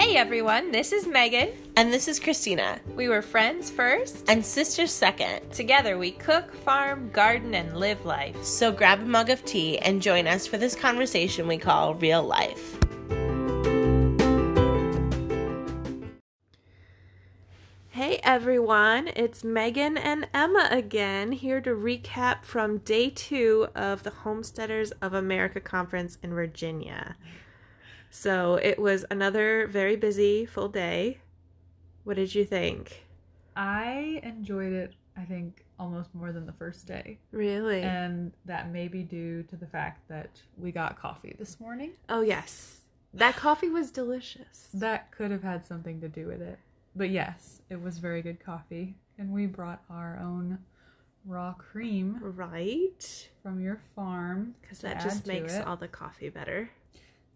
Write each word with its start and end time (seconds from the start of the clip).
Hey 0.00 0.16
everyone, 0.16 0.72
this 0.72 0.92
is 0.92 1.06
Megan. 1.06 1.50
And 1.76 1.92
this 1.92 2.08
is 2.08 2.18
Christina. 2.18 2.80
We 2.96 3.08
were 3.08 3.20
friends 3.20 3.70
first. 3.70 4.24
And 4.30 4.44
sisters 4.44 4.90
second. 4.90 5.52
Together 5.52 5.98
we 5.98 6.12
cook, 6.12 6.54
farm, 6.54 7.10
garden, 7.10 7.54
and 7.54 7.76
live 7.76 8.06
life. 8.06 8.42
So 8.42 8.72
grab 8.72 9.02
a 9.02 9.04
mug 9.04 9.28
of 9.28 9.44
tea 9.44 9.76
and 9.76 10.00
join 10.00 10.26
us 10.26 10.46
for 10.46 10.56
this 10.56 10.74
conversation 10.74 11.46
we 11.46 11.58
call 11.58 11.94
real 11.96 12.22
life. 12.22 12.78
Hey 17.90 18.20
everyone, 18.22 19.10
it's 19.14 19.44
Megan 19.44 19.98
and 19.98 20.26
Emma 20.32 20.66
again, 20.70 21.32
here 21.32 21.60
to 21.60 21.72
recap 21.72 22.46
from 22.46 22.78
day 22.78 23.10
two 23.10 23.68
of 23.74 24.04
the 24.04 24.10
Homesteaders 24.10 24.92
of 25.02 25.12
America 25.12 25.60
Conference 25.60 26.16
in 26.22 26.32
Virginia. 26.32 27.16
So 28.10 28.56
it 28.56 28.78
was 28.78 29.04
another 29.10 29.66
very 29.68 29.96
busy 29.96 30.44
full 30.46 30.68
day. 30.68 31.18
What 32.04 32.16
did 32.16 32.34
you 32.34 32.44
think? 32.44 33.04
I 33.56 34.20
enjoyed 34.22 34.72
it, 34.72 34.94
I 35.16 35.22
think, 35.24 35.64
almost 35.78 36.14
more 36.14 36.32
than 36.32 36.46
the 36.46 36.52
first 36.52 36.86
day. 36.86 37.18
Really? 37.30 37.82
And 37.82 38.32
that 38.46 38.70
may 38.70 38.88
be 38.88 39.02
due 39.02 39.42
to 39.44 39.56
the 39.56 39.66
fact 39.66 40.08
that 40.08 40.40
we 40.58 40.72
got 40.72 40.98
coffee 40.98 41.34
this 41.38 41.60
morning. 41.60 41.92
oh, 42.08 42.22
yes. 42.22 42.76
That 43.14 43.34
coffee 43.36 43.68
was 43.68 43.90
delicious. 43.90 44.68
That 44.72 45.10
could 45.10 45.30
have 45.32 45.42
had 45.42 45.66
something 45.66 46.00
to 46.00 46.08
do 46.08 46.26
with 46.28 46.40
it. 46.40 46.58
But 46.94 47.10
yes, 47.10 47.60
it 47.68 47.80
was 47.80 47.98
very 47.98 48.22
good 48.22 48.38
coffee. 48.44 48.94
And 49.18 49.32
we 49.32 49.46
brought 49.46 49.82
our 49.90 50.18
own 50.22 50.58
raw 51.26 51.52
cream 51.54 52.18
Right? 52.22 53.28
from 53.42 53.60
your 53.60 53.80
farm. 53.94 54.54
Because 54.62 54.78
that 54.80 55.00
just 55.00 55.26
makes 55.26 55.56
all 55.58 55.76
the 55.76 55.88
coffee 55.88 56.28
better. 56.28 56.70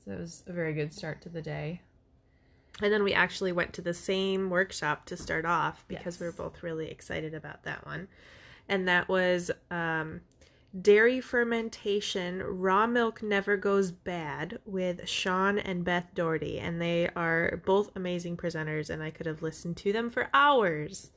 So 0.05 0.13
it 0.13 0.21
was 0.21 0.43
a 0.47 0.53
very 0.53 0.75
good 0.75 0.93
start 0.93 1.23
to 1.23 1.29
the 1.29 1.43
day. 1.43 1.81
And 2.83 2.93
then 2.93 3.05
we 3.05 3.15
actually 3.15 3.53
went 3.53 3.73
to 3.75 3.83
the 3.83 3.95
same 3.95 4.51
workshop 4.51 5.07
to 5.07 5.17
start 5.17 5.45
off 5.45 5.85
because 5.89 6.17
Yes. 6.17 6.21
we 6.21 6.27
were 6.27 6.33
both 6.33 6.63
really 6.63 6.91
excited 6.91 7.33
about 7.35 7.63
that 7.63 7.87
one. 7.87 8.09
And 8.69 8.89
that 8.89 9.09
was 9.09 9.51
um, 9.71 10.23
Dairy 10.81 11.21
Fermentation 11.21 12.43
Raw 12.43 12.87
Milk 12.87 13.23
Never 13.23 13.57
Goes 13.57 13.93
Bad 13.93 14.59
with 14.67 15.09
Shawn 15.09 15.59
and 15.59 15.85
Beth 15.85 16.09
Dougherty. 16.15 16.59
And 16.59 16.81
they 16.81 17.09
are 17.15 17.63
both 17.65 17.91
amazing 17.95 18.37
presenters, 18.37 18.91
and 18.91 19.03
I 19.03 19.11
could 19.11 19.27
have 19.27 19.43
listened 19.43 19.77
to 19.79 19.93
them 19.93 20.11
for 20.11 20.29
hours. 20.35 21.13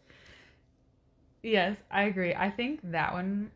Yes, 1.41 1.77
I 1.89 2.03
agree. 2.03 2.33
I 2.35 2.49
think 2.51 2.79
that 2.91 3.13
one 3.13 3.51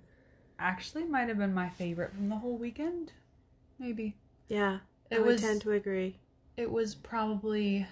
actually 0.60 1.04
might 1.04 1.28
have 1.28 1.38
been 1.38 1.54
my 1.54 1.70
favorite 1.70 2.14
from 2.14 2.30
the 2.30 2.38
whole 2.38 2.58
weekend. 2.58 3.14
Maybe. 3.80 4.16
Yeah, 4.48 4.80
It 5.12 5.20
would 5.20 5.34
was- 5.34 5.42
tend 5.42 5.62
to 5.62 5.72
agree. 5.72 6.18
it 6.58 6.72
was 6.72 6.96
probably 6.96 7.86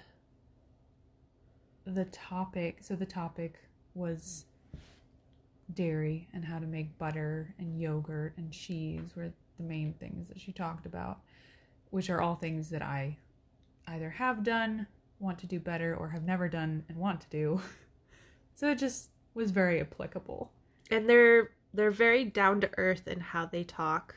the 1.85 2.05
topic 2.05 2.77
so 2.81 2.95
the 2.95 3.05
topic 3.05 3.55
was 3.95 4.45
dairy 5.73 6.27
and 6.33 6.45
how 6.45 6.59
to 6.59 6.67
make 6.67 6.97
butter 6.97 7.53
and 7.57 7.79
yogurt 7.79 8.33
and 8.37 8.51
cheese 8.51 9.15
were 9.15 9.31
the 9.57 9.63
main 9.63 9.93
things 9.93 10.27
that 10.27 10.39
she 10.39 10.51
talked 10.51 10.85
about 10.85 11.19
which 11.89 12.09
are 12.09 12.21
all 12.21 12.35
things 12.35 12.69
that 12.69 12.81
i 12.81 13.17
either 13.87 14.09
have 14.09 14.43
done 14.43 14.85
want 15.19 15.37
to 15.39 15.47
do 15.47 15.59
better 15.59 15.95
or 15.95 16.09
have 16.09 16.23
never 16.23 16.47
done 16.47 16.83
and 16.89 16.97
want 16.97 17.21
to 17.21 17.29
do 17.29 17.59
so 18.55 18.69
it 18.69 18.77
just 18.77 19.09
was 19.33 19.51
very 19.51 19.79
applicable 19.81 20.51
and 20.91 21.09
they're 21.09 21.51
they're 21.73 21.91
very 21.91 22.23
down 22.25 22.59
to 22.61 22.69
earth 22.77 23.07
in 23.07 23.19
how 23.19 23.45
they 23.45 23.63
talk 23.63 24.15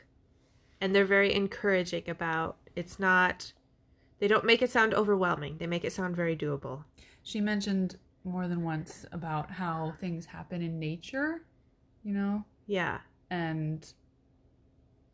and 0.80 0.94
they're 0.94 1.04
very 1.04 1.32
encouraging 1.34 2.08
about 2.08 2.56
it's 2.76 2.98
not 2.98 3.52
they 4.18 4.28
don't 4.28 4.44
make 4.44 4.62
it 4.62 4.70
sound 4.70 4.94
overwhelming. 4.94 5.56
They 5.58 5.66
make 5.66 5.84
it 5.84 5.92
sound 5.92 6.14
very 6.14 6.36
doable. 6.36 6.84
She 7.24 7.40
mentioned 7.40 7.96
more 8.24 8.46
than 8.46 8.62
once 8.62 9.04
about 9.10 9.50
how 9.50 9.94
things 10.00 10.26
happen 10.26 10.62
in 10.62 10.78
nature 10.78 11.42
you 12.04 12.12
know? 12.12 12.44
Yeah. 12.66 12.98
And 13.30 13.86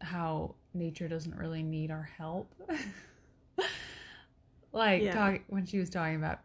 how 0.01 0.55
nature 0.73 1.07
doesn't 1.07 1.37
really 1.37 1.63
need 1.63 1.91
our 1.91 2.09
help. 2.17 2.55
like 4.73 5.03
Yeah. 5.03 5.13
talk, 5.13 5.41
when 5.49 5.67
she 5.67 5.79
was 5.79 5.91
talking 5.91 6.17
about 6.17 6.41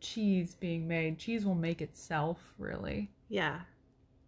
cheese 0.00 0.56
being 0.58 0.88
made, 0.88 1.18
cheese 1.18 1.44
will 1.44 1.54
make 1.54 1.82
itself, 1.82 2.54
really. 2.58 3.10
yeah. 3.28 3.60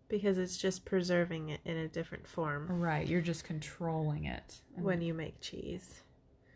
Because 0.08 0.38
it's 0.38 0.56
just 0.56 0.84
preserving 0.84 1.48
it 1.48 1.58
in 1.64 1.76
a 1.78 1.88
different 1.88 2.28
form. 2.28 2.68
Right, 2.70 3.08
you're 3.08 3.20
just 3.20 3.42
controlling 3.42 4.26
it. 4.26 4.60
And 4.76 4.84
when 4.84 5.02
you 5.02 5.12
make 5.14 5.40
cheese 5.40 6.02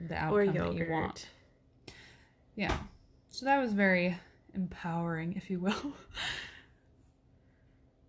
the 0.08 0.16
outcome 0.16 0.54
that 0.54 0.74
you 0.74 0.86
want. 0.90 1.28
Yeah. 2.56 2.76
So 3.30 3.46
that 3.46 3.58
was 3.58 3.72
very 3.72 4.16
empowering, 4.54 5.34
if 5.36 5.50
you 5.50 5.60
will. 5.60 5.94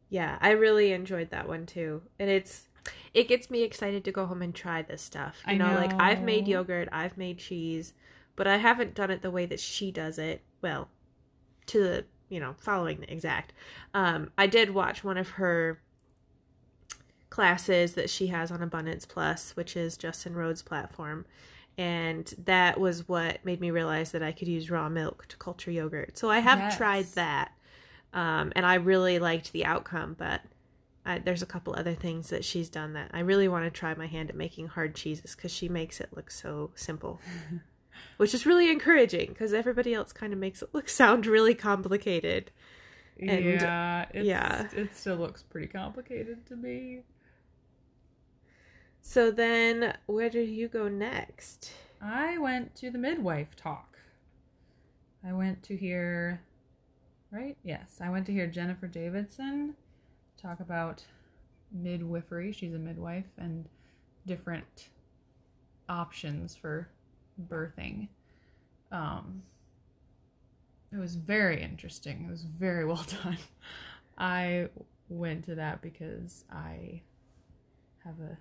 yeah 0.09 0.37
i 0.41 0.49
really 0.49 0.91
enjoyed 0.91 1.29
that 1.31 1.47
one 1.47 1.65
too. 1.65 2.01
And 2.19 2.29
it's 2.29 2.67
it 3.13 3.27
gets 3.27 3.49
me 3.49 3.63
excited 3.63 4.03
to 4.05 4.11
go 4.11 4.25
home 4.25 4.41
and 4.41 4.53
try 4.53 4.81
this 4.81 5.01
stuff. 5.01 5.41
You 5.47 5.53
I 5.53 5.57
know, 5.57 5.73
like 5.75 5.93
i've 5.99 6.21
made 6.21 6.47
yogurt 6.47 6.89
i've 6.91 7.17
made 7.17 7.39
cheese 7.39 7.93
but 8.35 8.45
i 8.45 8.57
haven't 8.57 8.93
done 8.93 9.09
it 9.09 9.21
the 9.21 9.31
way 9.31 9.45
that 9.47 9.59
she 9.59 9.91
does 9.91 10.19
it. 10.19 10.41
Well 10.61 10.89
to 11.67 11.81
the 11.81 12.05
you 12.29 12.39
know 12.39 12.55
following 12.59 12.99
the 12.99 13.11
exact. 13.11 13.53
Um 13.93 14.31
i 14.37 14.47
did 14.47 14.71
watch 14.71 15.03
one 15.03 15.17
of 15.17 15.29
her 15.31 15.81
classes 17.29 17.93
that 17.93 18.09
she 18.09 18.27
has 18.27 18.51
on 18.51 18.61
abundance 18.61 19.05
plus 19.05 19.55
which 19.55 19.77
is 19.77 19.95
justin 19.95 20.33
rhodes 20.35 20.61
platform 20.61 21.25
and 21.77 22.33
that 22.45 22.79
was 22.79 23.07
what 23.07 23.43
made 23.45 23.59
me 23.61 23.71
realize 23.71 24.11
that 24.11 24.21
i 24.23 24.31
could 24.31 24.47
use 24.47 24.69
raw 24.69 24.89
milk 24.89 25.25
to 25.27 25.37
culture 25.37 25.71
yogurt 25.71 26.17
so 26.17 26.29
i 26.29 26.39
have 26.39 26.59
Yes. 26.59 26.77
tried 26.77 27.05
that 27.15 27.51
um, 28.13 28.51
and 28.55 28.65
i 28.65 28.75
really 28.75 29.19
liked 29.19 29.51
the 29.53 29.65
outcome 29.65 30.15
but 30.17 30.41
I, 31.03 31.17
there's 31.17 31.41
a 31.41 31.47
couple 31.47 31.73
other 31.75 31.95
things 31.95 32.29
that 32.29 32.45
she's 32.45 32.69
done 32.69 32.93
that 32.93 33.09
I 33.11 33.21
really 33.21 33.47
want 33.47 33.65
to 33.65 33.71
try 33.71 33.95
my 33.95 34.05
hand 34.05 34.29
at 34.29 34.35
making 34.35 34.67
hard 34.67 34.93
cheeses 34.93 35.35
because 35.35 35.51
she 35.51 35.67
makes 35.67 35.99
it 35.99 36.09
look 36.15 36.29
so 36.29 36.69
simple, 36.75 37.19
which 38.17 38.35
is 38.35 38.45
really 38.45 38.69
encouraging 38.69 39.29
because 39.29 39.51
everybody 39.51 39.95
else 39.95 40.13
kind 40.13 40.31
of 40.31 40.37
makes 40.37 40.61
it 40.61 40.69
look 40.73 40.87
sound 41.01 41.25
really 41.25 41.55
complicated. 41.55 42.51
And- 43.19 43.43
yeah, 43.43 44.05
yeah. 44.13 44.67
it 44.75 44.95
still 44.95 45.15
looks 45.15 45.41
pretty 45.41 45.65
complicated 45.69 46.45
to 46.45 46.55
me. 46.55 47.01
So 49.01 49.31
then, 49.31 49.97
where 50.05 50.29
did 50.29 50.49
you 50.49 50.67
go 50.67 50.87
next? 50.87 51.71
I 52.01 52.37
went 52.37 52.75
to 52.75 52.89
the 52.89 52.97
midwife 52.97 53.55
talk. 53.55 53.97
I 55.25 55.33
went 55.33 55.61
to 55.63 55.75
hear, 55.75 56.41
right? 57.31 57.57
Yes, 57.63 57.99
I 58.01 58.09
went 58.09 58.25
to 58.27 58.31
hear 58.31 58.47
Jennifer 58.47 58.87
Davidson 58.87 59.75
talk 60.41 60.59
about 60.59 61.03
midwifery. 61.71 62.51
She's 62.51 62.73
a 62.73 62.79
midwife 62.79 63.29
and 63.37 63.67
different 64.25 64.89
options 65.89 66.55
for 66.55 66.87
birthing. 67.49 68.07
Um, 68.91 69.43
it 70.91 70.97
was 70.97 71.15
very 71.15 71.61
interesting. 71.61 72.25
It 72.27 72.31
was 72.31 72.43
very 72.43 72.85
well 72.91 73.05
done. 73.23 73.37
I 74.17 74.69
went 75.09 75.45
to 75.45 75.55
that 75.55 75.81
because 75.81 76.43
I 76.51 77.01
have 78.03 78.19
a 78.19 78.37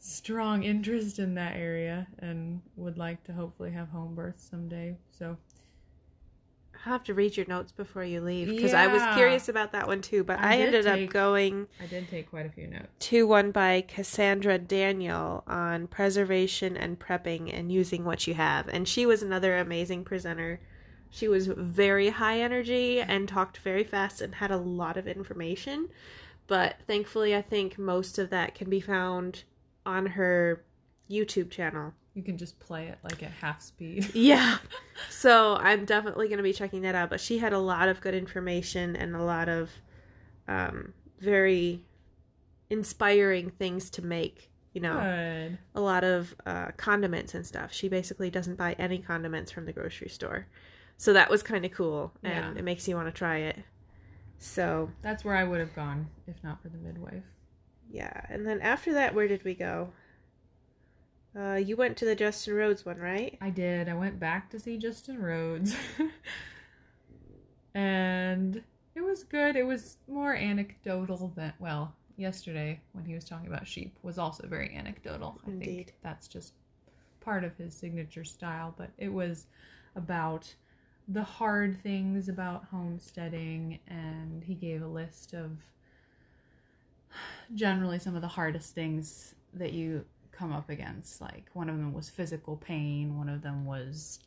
strong 0.00 0.62
interest 0.64 1.18
in 1.18 1.34
that 1.34 1.54
area 1.56 2.06
and 2.18 2.60
would 2.76 2.98
like 2.98 3.22
to 3.24 3.32
hopefully 3.32 3.70
have 3.70 3.88
home 3.90 4.14
births 4.14 4.48
someday. 4.50 4.96
So 5.10 5.36
I'll 6.86 6.92
have 6.92 7.04
to 7.04 7.14
read 7.14 7.36
your 7.36 7.44
notes 7.46 7.70
before 7.70 8.02
you 8.02 8.22
leave 8.22 8.48
because 8.48 8.72
I 8.72 8.86
was 8.86 9.02
curious 9.14 9.50
about 9.50 9.72
that 9.72 9.86
one 9.86 10.00
too. 10.00 10.24
But 10.24 10.38
I, 10.40 10.54
I 10.54 10.56
ended 10.56 10.86
take- 10.86 11.08
up 11.08 11.12
going 11.12 11.66
I 11.82 11.86
did 11.86 12.08
take 12.08 12.30
quite 12.30 12.46
a 12.46 12.48
few 12.48 12.66
notes. 12.66 12.88
to 13.00 13.26
one 13.26 13.50
by 13.50 13.82
Cassandra 13.86 14.58
Daniel 14.58 15.44
on 15.46 15.86
preservation 15.86 16.78
and 16.78 16.98
prepping 16.98 17.52
and 17.52 17.70
using 17.70 18.04
what 18.04 18.26
you 18.26 18.32
have. 18.34 18.68
And 18.68 18.88
she 18.88 19.04
was 19.04 19.22
another 19.22 19.58
amazing 19.58 20.04
presenter. 20.04 20.60
She 21.10 21.28
was 21.28 21.48
very 21.48 22.08
high 22.08 22.40
energy 22.40 23.02
and 23.02 23.28
talked 23.28 23.58
very 23.58 23.84
fast 23.84 24.22
and 24.22 24.36
had 24.36 24.50
a 24.50 24.56
lot 24.56 24.96
of 24.96 25.06
information. 25.06 25.88
But 26.46 26.76
thankfully, 26.86 27.36
I 27.36 27.42
think 27.42 27.78
most 27.78 28.18
of 28.18 28.30
that 28.30 28.54
can 28.54 28.70
be 28.70 28.80
found 28.80 29.44
on 29.90 30.06
her 30.06 30.64
YouTube 31.10 31.50
channel. 31.50 31.92
You 32.14 32.22
can 32.22 32.36
just 32.38 32.58
play 32.58 32.88
it 32.88 32.98
like 33.04 33.22
at 33.22 33.30
half 33.30 33.60
speed. 33.62 34.10
Yeah. 34.14 34.58
So 35.10 35.56
I'm 35.56 35.84
definitely 35.84 36.28
going 36.28 36.38
to 36.38 36.42
be 36.42 36.52
checking 36.52 36.82
that 36.82 36.94
out. 36.94 37.10
But 37.10 37.20
she 37.20 37.38
had 37.38 37.52
a 37.52 37.58
lot 37.58 37.88
of 37.88 38.00
good 38.00 38.14
information 38.14 38.96
and 38.96 39.14
a 39.14 39.22
lot 39.22 39.48
of 39.48 39.70
um, 40.48 40.92
very 41.20 41.84
inspiring 42.68 43.50
things 43.50 43.90
to 43.90 44.02
make. 44.02 44.48
You 44.72 44.80
know, 44.80 45.00
Good. 45.00 45.58
a 45.74 45.80
lot 45.80 46.04
of 46.04 46.32
uh, 46.46 46.68
condiments 46.76 47.34
and 47.34 47.44
stuff. 47.44 47.72
She 47.72 47.88
basically 47.88 48.30
doesn't 48.30 48.56
buy 48.56 48.74
any 48.78 48.98
condiments 48.98 49.50
from 49.50 49.64
the 49.66 49.72
grocery 49.72 50.08
store. 50.08 50.46
So 50.96 51.12
that 51.12 51.28
was 51.28 51.42
kind 51.42 51.64
of 51.64 51.72
cool. 51.72 52.12
And 52.22 52.54
Yeah. 52.54 52.58
it 52.60 52.62
makes 52.62 52.86
you 52.86 52.94
want 52.94 53.08
to 53.08 53.12
try 53.12 53.38
it. 53.38 53.58
So, 54.38 54.90
That's 55.02 55.24
where 55.24 55.34
I 55.34 55.42
would 55.44 55.58
have 55.60 55.74
gone 55.74 56.08
if 56.28 56.36
not 56.44 56.62
for 56.62 56.68
the 56.68 56.78
midwife. 56.78 57.24
Yeah. 57.90 58.26
And 58.28 58.46
then 58.46 58.60
after 58.60 58.92
that, 58.94 59.14
where 59.14 59.28
did 59.28 59.44
we 59.44 59.54
go? 59.54 59.92
Uh, 61.38 61.54
you 61.54 61.76
went 61.76 61.96
to 61.98 62.04
the 62.04 62.16
Justin 62.16 62.54
Rhodes 62.54 62.84
one, 62.84 62.98
right? 62.98 63.38
I 63.40 63.50
did. 63.50 63.88
I 63.88 63.94
went 63.94 64.18
back 64.18 64.50
to 64.50 64.58
see 64.58 64.78
Justin 64.78 65.20
Rhodes. 65.20 65.76
and 67.74 68.62
it 68.94 69.00
was 69.00 69.22
good. 69.22 69.56
It 69.56 69.64
was 69.64 69.98
more 70.08 70.34
anecdotal 70.34 71.32
than, 71.36 71.52
well, 71.60 71.94
yesterday 72.16 72.80
when 72.92 73.04
he 73.04 73.14
was 73.14 73.24
talking 73.24 73.46
about 73.46 73.66
sheep 73.66 73.96
was 74.02 74.18
also 74.18 74.46
very 74.46 74.74
anecdotal. 74.74 75.40
I 75.46 75.50
Indeed. 75.50 75.64
think 75.64 75.94
that's 76.02 76.28
just 76.28 76.54
part 77.20 77.44
of 77.44 77.56
his 77.56 77.74
signature 77.74 78.24
style, 78.24 78.74
but 78.76 78.90
it 78.98 79.12
was 79.12 79.46
about 79.96 80.52
the 81.08 81.22
hard 81.22 81.80
things 81.82 82.28
about 82.28 82.64
homesteading 82.70 83.78
and 83.88 84.44
he 84.44 84.54
gave 84.54 84.82
a 84.82 84.86
list 84.86 85.32
of 85.32 85.50
generally 87.54 87.98
some 87.98 88.16
of 88.16 88.22
the 88.22 88.28
hardest 88.28 88.74
things 88.74 89.34
that 89.54 89.72
you 89.72 90.04
come 90.32 90.52
up 90.52 90.70
against. 90.70 91.20
Like 91.20 91.50
one 91.52 91.68
of 91.68 91.76
them 91.76 91.92
was 91.92 92.08
physical 92.08 92.56
pain, 92.56 93.16
one 93.16 93.28
of 93.28 93.42
them 93.42 93.64
was 93.64 94.20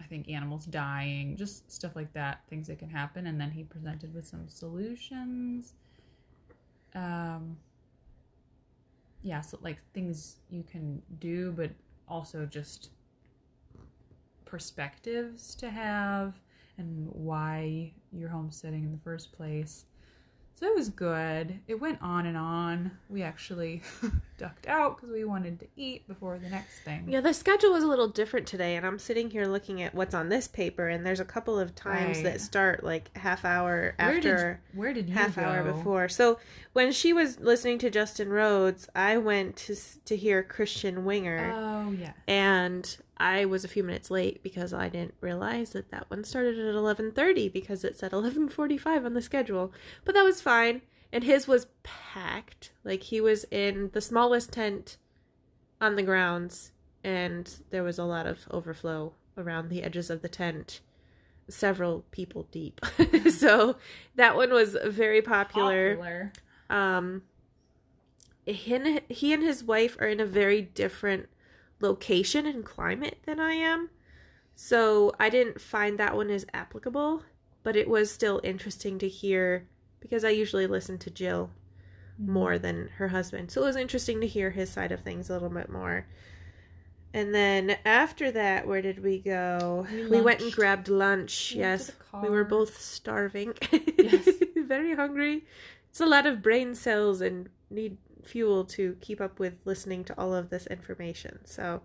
I 0.00 0.04
think 0.04 0.28
animals 0.30 0.64
dying, 0.64 1.36
just 1.36 1.70
stuff 1.70 1.94
like 1.94 2.12
that, 2.14 2.40
things 2.48 2.66
that 2.68 2.78
can 2.78 2.88
happen. 2.88 3.26
And 3.26 3.40
then 3.40 3.50
he 3.50 3.64
presented 3.64 4.14
with 4.14 4.26
some 4.26 4.48
solutions. 4.48 5.74
Um, 6.94 7.58
yeah, 9.22 9.42
so 9.42 9.58
like 9.60 9.78
things 9.92 10.36
you 10.48 10.62
can 10.62 11.02
do, 11.18 11.52
but 11.52 11.70
also 12.08 12.46
just 12.46 12.90
perspectives 14.46 15.54
to 15.56 15.70
have 15.70 16.40
and 16.78 17.08
why 17.12 17.92
you're 18.10 18.30
homesteading 18.30 18.84
in 18.84 18.92
the 18.92 18.98
first 18.98 19.32
place. 19.32 19.84
So 20.60 20.66
it 20.66 20.76
was 20.76 20.90
good. 20.90 21.58
It 21.68 21.80
went 21.80 22.02
on 22.02 22.26
and 22.26 22.36
on. 22.36 22.90
We 23.08 23.22
actually 23.22 23.80
ducked 24.36 24.66
out 24.66 24.96
because 24.96 25.10
we 25.10 25.24
wanted 25.24 25.58
to 25.60 25.66
eat 25.74 26.06
before 26.06 26.38
the 26.38 26.50
next 26.50 26.80
thing. 26.80 27.06
Yeah, 27.08 27.22
the 27.22 27.32
schedule 27.32 27.72
was 27.72 27.82
a 27.82 27.86
little 27.86 28.08
different 28.08 28.46
today, 28.46 28.76
and 28.76 28.84
I'm 28.84 28.98
sitting 28.98 29.30
here 29.30 29.46
looking 29.46 29.80
at 29.80 29.94
what's 29.94 30.12
on 30.14 30.28
this 30.28 30.46
paper, 30.48 30.88
and 30.88 31.04
there's 31.06 31.18
a 31.18 31.24
couple 31.24 31.58
of 31.58 31.74
times 31.74 32.18
Right. 32.18 32.24
that 32.24 32.40
start 32.42 32.84
like 32.84 33.16
half 33.16 33.46
hour 33.46 33.94
Where 33.96 34.16
after. 34.16 34.60
did, 34.72 34.78
where 34.78 34.92
did 34.92 35.08
you 35.08 35.14
half 35.14 35.36
go? 35.36 35.42
hour 35.42 35.64
before. 35.64 36.10
So 36.10 36.38
when 36.74 36.92
she 36.92 37.14
was 37.14 37.40
listening 37.40 37.78
to 37.78 37.88
Justin 37.88 38.28
Rhodes, 38.28 38.86
I 38.94 39.16
went 39.16 39.56
to 39.56 39.76
to 40.04 40.14
hear 40.14 40.42
Christian 40.42 41.06
Winger, 41.06 41.52
Oh 41.56 41.92
yeah. 41.92 42.12
and 42.28 42.98
I 43.20 43.44
was 43.44 43.64
a 43.64 43.68
few 43.68 43.84
minutes 43.84 44.10
late 44.10 44.42
because 44.42 44.72
I 44.72 44.88
didn't 44.88 45.14
realize 45.20 45.70
that 45.70 45.90
that 45.90 46.08
one 46.08 46.24
started 46.24 46.58
at 46.58 46.74
eleven 46.74 47.12
thirty 47.12 47.50
because 47.50 47.84
it 47.84 47.98
said 47.98 48.14
eleven 48.14 48.48
forty 48.48 48.78
five 48.78 49.04
on 49.04 49.12
the 49.12 49.20
schedule. 49.20 49.72
But 50.06 50.14
that 50.14 50.24
was 50.24 50.40
fine, 50.40 50.80
and 51.12 51.22
his 51.22 51.46
was 51.46 51.66
packed. 51.82 52.72
Like 52.82 53.02
he 53.04 53.20
was 53.20 53.44
in 53.50 53.90
the 53.92 54.00
smallest 54.00 54.52
tent 54.52 54.96
on 55.82 55.96
the 55.96 56.02
grounds, 56.02 56.72
and 57.04 57.52
there 57.68 57.82
was 57.82 57.98
a 57.98 58.04
lot 58.04 58.26
of 58.26 58.48
overflow 58.50 59.12
around 59.36 59.68
the 59.68 59.82
edges 59.82 60.08
of 60.08 60.22
the 60.22 60.28
tent. 60.28 60.80
Several 61.46 62.06
people 62.12 62.48
deep. 62.50 62.80
so 63.30 63.76
that 64.14 64.34
one 64.34 64.50
was 64.50 64.78
very 64.86 65.20
popular. 65.20 65.96
Popular. 65.96 66.32
Um, 66.70 67.22
he 68.46 69.32
and 69.34 69.42
his 69.42 69.62
wife 69.62 69.98
are 70.00 70.06
in 70.06 70.20
a 70.20 70.26
very 70.26 70.62
different 70.62 71.28
location 71.80 72.46
and 72.46 72.64
climate 72.64 73.18
than 73.26 73.40
I 73.40 73.52
am. 73.52 73.90
So 74.54 75.12
I 75.18 75.30
didn't 75.30 75.60
find 75.60 75.98
that 75.98 76.14
one 76.14 76.30
as 76.30 76.46
applicable, 76.52 77.22
but 77.62 77.76
it 77.76 77.88
was 77.88 78.10
still 78.10 78.40
interesting 78.44 78.98
to 78.98 79.08
hear 79.08 79.66
because 80.00 80.24
I 80.24 80.30
usually 80.30 80.66
listen 80.66 80.98
to 80.98 81.10
Jill 81.10 81.50
more 82.18 82.58
than 82.58 82.88
her 82.96 83.08
husband. 83.08 83.50
So 83.50 83.62
it 83.62 83.66
was 83.66 83.76
interesting 83.76 84.20
to 84.20 84.26
hear 84.26 84.50
his 84.50 84.70
side 84.70 84.92
of 84.92 85.00
things 85.00 85.30
a 85.30 85.32
little 85.32 85.48
bit 85.48 85.70
more. 85.70 86.06
And 87.12 87.34
then 87.34 87.76
after 87.84 88.30
that, 88.30 88.66
where 88.66 88.82
did 88.82 89.02
we 89.02 89.18
go? 89.18 89.86
We 89.90 90.06
We, 90.06 90.20
went 90.20 90.40
and 90.42 90.52
grabbed 90.52 90.88
lunch. 90.88 91.52
We 91.54 91.60
yes. 91.60 91.90
We 92.22 92.28
were 92.28 92.44
both 92.44 92.80
starving. 92.80 93.54
Yes. 93.98 94.28
Very 94.56 94.94
hungry. 94.94 95.44
It's 95.88 96.00
a 96.00 96.06
lot 96.06 96.26
of 96.26 96.42
brain 96.42 96.74
cells 96.74 97.20
and 97.20 97.48
need 97.68 97.96
fuel 98.24 98.64
to 98.66 98.96
keep 99.00 99.20
up 99.20 99.38
with 99.38 99.54
listening 99.64 100.04
to 100.04 100.14
all 100.18 100.34
of 100.34 100.50
this 100.50 100.66
information. 100.66 101.40
So, 101.44 101.82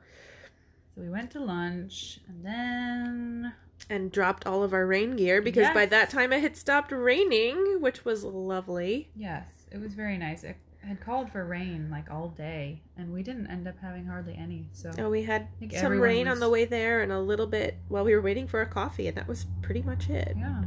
So 0.96 1.02
we 1.02 1.10
went 1.10 1.32
to 1.32 1.40
lunch 1.40 2.20
and 2.28 2.46
then 2.46 3.54
and 3.90 4.12
dropped 4.12 4.48
all 4.48 4.64
of 4.64 4.74
our 4.74 4.86
rain 4.88 5.16
gear 5.18 5.42
because 5.42 5.68
by 5.74 5.86
that 5.88 6.10
time 6.10 6.32
it 6.34 6.42
had 6.42 6.56
stopped 6.56 6.92
raining, 6.92 7.82
which 7.82 8.06
was 8.06 8.24
lovely. 8.24 9.10
yes, 9.16 9.46
it 9.72 9.80
was 9.82 9.94
very 9.94 10.18
nice. 10.18 10.44
It 10.44 10.56
had 10.88 11.02
called 11.02 11.32
for 11.32 11.44
rain 11.44 11.90
like 11.92 12.10
all 12.12 12.30
day, 12.30 12.82
and 12.96 13.12
we 13.12 13.24
didn't 13.24 13.48
end 13.48 13.68
up 13.68 13.76
having 13.82 14.06
hardly 14.06 14.36
any. 14.36 14.70
So 14.72 14.92
Oh, 15.00 15.10
we 15.10 15.24
had 15.24 15.48
some 15.80 16.00
rain 16.00 16.28
on 16.28 16.40
the 16.40 16.50
way 16.50 16.64
there 16.66 17.02
and 17.02 17.12
a 17.12 17.20
little 17.20 17.48
bit 17.48 17.78
while 17.90 18.06
we 18.06 18.14
were 18.16 18.22
waiting 18.22 18.48
for 18.48 18.62
a 18.62 18.66
coffee, 18.68 19.08
and 19.08 19.18
that 19.18 19.28
was 19.28 19.46
pretty 19.62 19.82
much 19.82 20.10
it. 20.10 20.36
yeah, 20.38 20.64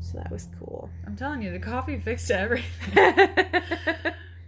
So 0.00 0.18
that 0.18 0.30
was 0.30 0.48
cool. 0.58 0.90
I'm 1.06 1.16
telling 1.16 1.40
you, 1.40 1.50
the 1.52 1.58
coffee 1.60 1.98
fixed 1.98 2.30
everything. 2.30 2.66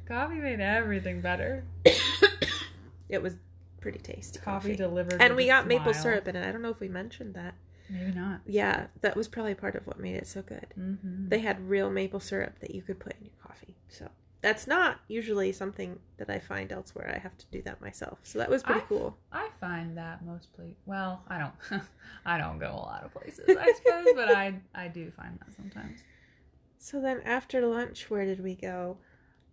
coffee 0.09 0.37
made 0.37 0.61
everything 0.61 1.21
better. 1.21 1.65
it 3.09 3.23
was 3.23 3.35
pretty 3.81 3.99
tasty. 3.99 4.39
Coffee 4.41 4.69
Coffee. 4.71 4.77
delivered, 4.77 5.21
And 5.21 5.37
we 5.37 5.47
got 5.47 5.67
maple 5.67 5.95
syrup 5.95 6.27
in 6.29 6.37
it. 6.37 6.47
I 6.47 6.51
don't 6.53 6.63
know 6.63 6.71
if 6.71 6.81
we 6.81 6.89
mentioned 6.89 7.35
that. 7.35 7.55
Maybe 7.91 8.13
not. 8.13 8.41
Yeah, 8.47 8.89
that 9.01 9.17
was 9.17 9.29
probably 9.29 9.55
part 9.55 9.75
of 9.75 9.87
what 9.87 9.99
made 9.99 10.17
it 10.17 10.27
so 10.27 10.43
good. 10.43 10.67
Mm-hmm. 10.79 11.29
They 11.29 11.39
had 11.39 11.69
real 11.69 11.91
maple 11.91 12.21
syrup 12.21 12.59
that 12.61 12.75
you 12.75 12.83
could 12.83 12.99
put 13.01 13.15
in 13.19 13.25
your 13.25 13.35
coffee. 13.43 13.77
So 13.89 14.09
that's 14.43 14.67
not 14.67 15.01
usually 15.09 15.53
something 15.53 15.99
that 16.19 16.29
I 16.29 16.39
find 16.39 16.71
elsewhere. 16.71 17.11
I 17.15 17.19
have 17.19 17.37
to 17.39 17.47
do 17.51 17.63
that 17.63 17.81
myself. 17.81 18.19
So 18.25 18.39
that 18.41 18.51
was 18.51 18.63
pretty 18.63 18.81
I- 18.81 18.85
cool. 18.89 19.17
I 19.33 19.49
find 19.59 19.97
that 19.97 20.25
most 20.25 20.53
places. 20.53 20.77
Well, 20.85 21.23
I 21.29 21.39
don't. 21.39 21.83
I 22.27 22.37
don't 22.37 22.59
go 22.59 22.71
a 22.71 22.77
lot 22.77 23.05
of 23.05 23.15
places, 23.15 23.45
I 23.49 23.73
suppose, 23.73 24.07
but 24.15 24.37
I 24.37 24.55
I 24.75 24.89
do 24.89 25.11
find 25.11 25.39
that 25.39 25.55
sometimes. 25.57 26.01
So 26.79 27.01
then 27.01 27.23
after 27.25 27.65
lunch, 27.67 28.11
where 28.11 28.27
did 28.27 28.43
we 28.43 28.55
go? 28.55 28.99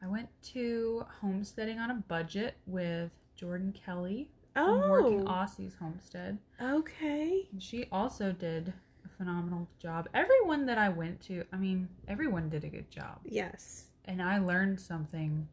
I 0.02 0.08
went 0.08 0.30
to 0.54 1.06
homesteading 1.22 1.80
on 1.80 1.92
a 1.92 1.96
budget 2.08 2.56
with 2.68 3.12
Jordan 3.36 3.74
Kelly 3.74 4.30
Oh, 4.58 4.80
from 4.82 4.90
Working 4.90 5.26
Aussies 5.26 5.78
Homestead. 5.78 6.38
okay. 6.62 7.48
And 7.52 7.62
she 7.62 7.88
also 7.92 8.32
did 8.32 8.72
a 9.04 9.10
phenomenal 9.18 9.68
job. 9.80 10.08
Everyone 10.14 10.66
that 10.68 10.78
I 10.78 10.88
went 10.90 11.20
to, 11.24 11.44
I 11.52 11.58
mean, 11.58 11.90
everyone 12.08 12.48
did 12.50 12.64
a 12.64 12.70
good 12.70 12.90
job. 12.90 13.20
Yes. 13.26 13.86
And 14.06 14.22
I 14.22 14.38
learned 14.38 14.80
something 14.80 15.48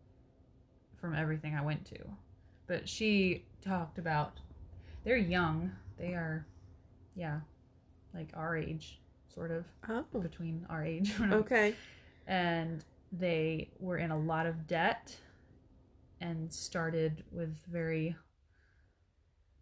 from 1.00 1.14
everything 1.16 1.56
I 1.56 1.62
went 1.62 1.84
to. 1.86 1.98
But 2.68 2.88
she 2.88 3.44
talked 3.60 3.98
about 3.98 4.38
they're 5.04 5.16
young. 5.16 5.72
They 5.98 6.12
are, 6.14 6.46
yeah, 7.16 7.40
like 8.14 8.28
our 8.34 8.56
age, 8.56 9.00
sort 9.34 9.50
of, 9.50 9.64
Oh, 9.88 10.04
between 10.20 10.64
our 10.70 10.84
age. 10.84 11.12
okay. 11.32 11.74
and 12.28 12.84
they 13.12 13.70
were 13.78 13.98
in 13.98 14.10
a 14.10 14.18
lot 14.18 14.46
of 14.46 14.66
debt 14.66 15.14
and 16.20 16.52
started 16.52 17.22
with 17.30 17.54
very 17.70 18.16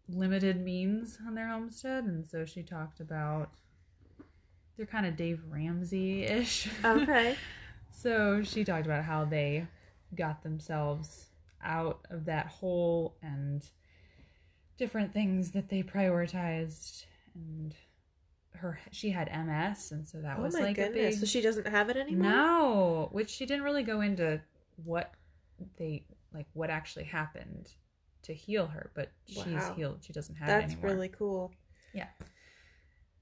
limited 0.08 0.62
means 0.62 1.18
on 1.26 1.34
their 1.34 1.48
homestead 1.48 2.04
and 2.04 2.28
so 2.28 2.44
she 2.44 2.62
talked 2.62 3.00
about 3.00 3.50
they're 4.80 4.86
kind 4.86 5.04
of 5.04 5.14
Dave 5.14 5.42
Ramsey-ish. 5.46 6.66
Okay. 6.82 7.36
so 7.90 8.42
she 8.42 8.64
talked 8.64 8.86
about 8.86 9.04
how 9.04 9.26
they 9.26 9.66
got 10.14 10.42
themselves 10.42 11.26
out 11.62 12.06
of 12.08 12.24
that 12.24 12.46
hole 12.46 13.14
and 13.22 13.62
different 14.78 15.12
things 15.12 15.50
that 15.50 15.68
they 15.68 15.82
prioritized 15.82 17.04
and 17.34 17.74
her 18.56 18.78
she 18.90 19.10
had 19.10 19.28
MS 19.28 19.92
and 19.92 20.06
so 20.06 20.20
that 20.20 20.38
oh 20.38 20.42
was 20.42 20.54
like 20.54 20.76
a 20.78 20.88
goodness. 20.88 21.14
big 21.14 21.20
So 21.20 21.26
she 21.26 21.40
doesn't 21.40 21.66
have 21.66 21.88
it 21.88 21.96
anymore? 21.96 22.30
no, 22.30 23.08
which 23.12 23.30
she 23.30 23.46
didn't 23.46 23.62
really 23.62 23.82
go 23.82 24.00
into 24.00 24.40
what 24.84 25.12
they 25.78 26.04
like 26.32 26.46
what 26.52 26.70
actually 26.70 27.04
happened 27.04 27.72
to 28.22 28.34
heal 28.34 28.66
her, 28.66 28.90
but 28.94 29.10
she's 29.26 29.68
healed. 29.76 29.98
She 30.02 30.12
doesn't 30.12 30.36
have 30.36 30.48
it 30.48 30.68
That's 30.68 30.82
really 30.82 31.08
cool. 31.08 31.52
Yeah. 31.94 32.08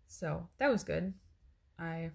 So 0.06 0.48
that 0.58 0.70
was 0.70 0.82
good. 0.82 1.14
I 1.78 2.10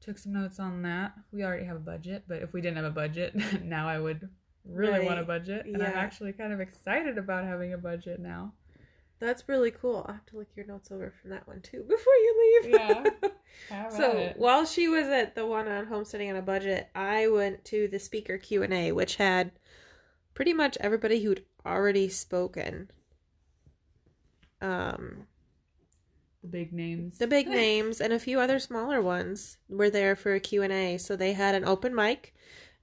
took 0.00 0.18
some 0.18 0.32
notes 0.32 0.58
on 0.58 0.82
that. 0.82 1.12
We 1.30 1.44
already 1.44 1.64
have 1.64 1.76
a 1.76 1.80
budget, 1.80 2.24
but 2.26 2.42
if 2.42 2.52
we 2.52 2.60
didn't 2.60 2.76
have 2.76 2.86
a 2.86 2.90
budget, 2.90 3.34
now 3.62 3.88
I 3.88 3.98
would 3.98 4.28
really 4.64 5.04
want 5.04 5.20
a 5.20 5.24
budget. 5.24 5.66
And 5.66 5.82
I'm 5.82 5.94
actually 5.94 6.32
kind 6.32 6.52
of 6.52 6.60
excited 6.60 7.18
about 7.18 7.44
having 7.44 7.72
a 7.72 7.78
budget 7.78 8.20
now. 8.20 8.52
That's 9.22 9.48
really 9.48 9.70
cool. 9.70 10.04
I'll 10.08 10.14
have 10.14 10.26
to 10.26 10.36
look 10.36 10.48
your 10.56 10.66
notes 10.66 10.90
over 10.90 11.12
from 11.20 11.30
that 11.30 11.46
one 11.46 11.60
too 11.60 11.82
before 11.88 12.12
you 12.12 12.60
leave. 12.62 12.72
Yeah. 12.72 13.04
So 13.90 14.32
while 14.36 14.64
she 14.64 14.88
was 14.88 15.06
at 15.08 15.34
the 15.34 15.46
one 15.46 15.68
on 15.68 15.86
homesteading 15.86 16.30
on 16.30 16.36
a 16.36 16.42
budget, 16.42 16.88
I 16.94 17.28
went 17.28 17.64
to 17.66 17.86
the 17.86 17.98
speaker 17.98 18.38
Q 18.38 18.62
and 18.62 18.72
A, 18.72 18.92
which 18.92 19.16
had 19.16 19.52
pretty 20.32 20.54
much 20.54 20.78
everybody 20.80 21.22
who'd 21.22 21.44
already 21.64 22.08
spoken. 22.08 22.90
Um, 24.62 25.26
the 26.40 26.48
big 26.48 26.72
names. 26.72 27.18
the 27.18 27.26
big 27.26 27.46
names 27.62 28.00
and 28.00 28.12
a 28.12 28.18
few 28.18 28.40
other 28.40 28.58
smaller 28.58 29.02
ones 29.02 29.58
were 29.68 29.90
there 29.90 30.16
for 30.16 30.34
a 30.34 30.40
Q 30.40 30.62
and 30.62 30.72
A. 30.72 30.96
So 30.96 31.14
they 31.14 31.34
had 31.34 31.54
an 31.54 31.66
open 31.66 31.94
mic, 31.94 32.34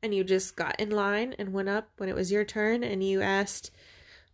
and 0.04 0.14
you 0.14 0.24
just 0.24 0.56
got 0.56 0.80
in 0.80 0.92
line 0.92 1.34
and 1.40 1.52
went 1.52 1.70
up 1.70 1.90
when 1.98 2.10
it 2.10 2.16
was 2.16 2.32
your 2.32 2.46
turn 2.46 2.84
and 2.84 3.04
you 3.04 3.22
asked 3.22 3.72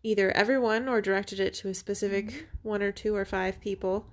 either 0.06 0.32
everyone 0.32 0.88
or 0.88 1.02
directed 1.02 1.40
it 1.40 1.54
to 1.56 1.70
a 1.70 1.74
specific 1.74 2.48
one 2.62 2.82
or 2.82 2.92
two 2.92 3.16
or 3.16 3.26
five 3.26 3.60
people. 3.60 4.06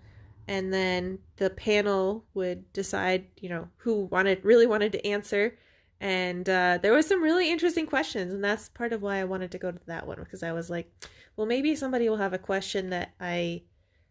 And 0.48 0.72
then 0.72 1.18
the 1.36 1.50
panel 1.50 2.24
would 2.34 2.72
decide 2.72 3.26
you 3.40 3.48
know 3.48 3.68
who 3.76 4.04
wanted 4.06 4.44
really 4.44 4.66
wanted 4.66 4.92
to 4.92 5.06
answer. 5.06 5.56
And 6.00 6.48
uh, 6.48 6.78
there 6.82 6.92
was 6.92 7.06
some 7.06 7.22
really 7.22 7.48
interesting 7.50 7.86
questions 7.86 8.32
and 8.32 8.42
that's 8.42 8.68
part 8.70 8.92
of 8.92 9.02
why 9.02 9.18
i 9.18 9.24
wanted 9.24 9.52
to 9.52 9.58
go 9.58 9.70
to 9.70 9.78
that 9.86 10.04
one 10.04 10.18
because 10.18 10.42
i 10.42 10.50
was 10.50 10.68
like 10.68 10.90
well 11.36 11.46
maybe 11.46 11.76
somebody 11.76 12.08
will 12.08 12.16
have 12.16 12.32
a 12.32 12.38
question 12.38 12.90
that 12.90 13.12
i 13.20 13.62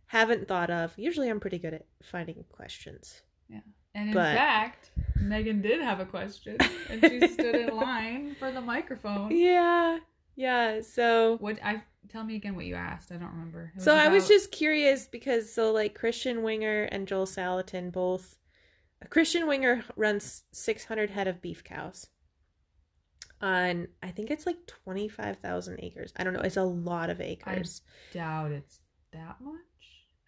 haven't 0.05 0.47
thought 0.47 0.69
of. 0.69 0.93
Usually 0.97 1.27
i'm 1.29 1.39
pretty 1.41 1.59
good 1.59 1.73
at 1.73 1.85
finding 2.01 2.45
questions. 2.49 3.21
Yeah. 3.49 3.59
And 3.93 4.07
in 4.09 4.13
But- 4.13 4.35
fact, 4.35 4.91
Megan 5.19 5.61
did 5.61 5.81
have 5.81 5.99
a 5.99 6.05
question, 6.05 6.55
and 6.89 7.01
she 7.05 7.27
stood 7.27 7.55
in 7.55 7.75
line 7.89 8.35
for 8.39 8.49
the 8.51 8.61
microphone. 8.61 9.31
yeah 9.35 9.99
yeah 10.35 10.81
so 10.81 11.37
What 11.37 11.59
I 11.63 11.83
tell 12.09 12.23
me 12.23 12.35
again 12.35 12.55
what 12.55 12.65
you 12.65 12.75
asked? 12.75 13.11
I 13.11 13.15
don't 13.15 13.31
remember. 13.31 13.71
So 13.77 13.95
I 13.95 14.07
was 14.07 14.27
just 14.27 14.51
curious 14.51 15.07
because 15.07 15.53
so 15.53 15.71
like 15.71 15.95
Christian 15.95 16.43
Winger 16.43 16.83
and 16.83 17.07
Joel 17.07 17.25
Salatin 17.25 17.91
both 17.91 18.37
Christian 19.09 19.47
Winger 19.47 19.83
runs 19.95 20.43
600 20.51 21.09
head 21.09 21.27
of 21.27 21.41
beef 21.41 21.63
cows 21.63 22.07
on 23.41 23.87
I 24.03 24.11
think 24.11 24.29
it's 24.29 24.45
like 24.45 24.67
25,000 24.67 25.79
acres. 25.81 26.13
I 26.17 26.23
don't 26.23 26.33
know, 26.33 26.41
it's 26.41 26.57
a 26.57 26.63
lot 26.63 27.09
of 27.09 27.21
acres. 27.21 27.81
I 28.13 28.17
doubt 28.17 28.51
it's 28.51 28.79
that 29.11 29.37
much. 29.41 29.55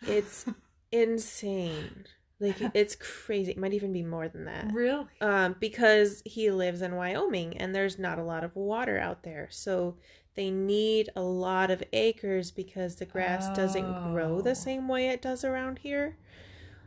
It's 0.08 0.46
insane. 0.92 2.06
Like 2.40 2.58
it's 2.74 2.96
crazy. 2.96 3.52
It 3.52 3.58
might 3.58 3.74
even 3.74 3.94
be 3.94 4.04
more 4.04 4.28
than 4.28 4.46
that. 4.46 4.72
really. 4.74 5.06
Um 5.22 5.56
because 5.60 6.22
he 6.26 6.52
lives 6.52 6.82
in 6.82 6.96
Wyoming 6.96 7.58
and 7.58 7.74
there's 7.74 7.98
not 8.00 8.20
a 8.20 8.24
lot 8.24 8.44
of 8.44 8.56
water 8.56 8.98
out 8.98 9.24
there. 9.24 9.48
So 9.52 9.98
they 10.36 10.50
need 10.50 11.10
a 11.16 11.22
lot 11.22 11.70
of 11.72 11.84
acres 11.94 12.50
because 12.52 12.96
the 12.96 13.06
grass 13.06 13.56
doesn't 13.56 14.12
grow 14.14 14.38
Oh. 14.38 14.42
the 14.42 14.56
same 14.56 14.88
way 14.88 15.10
it 15.10 15.22
does 15.22 15.44
around 15.44 15.80
here. 15.80 16.18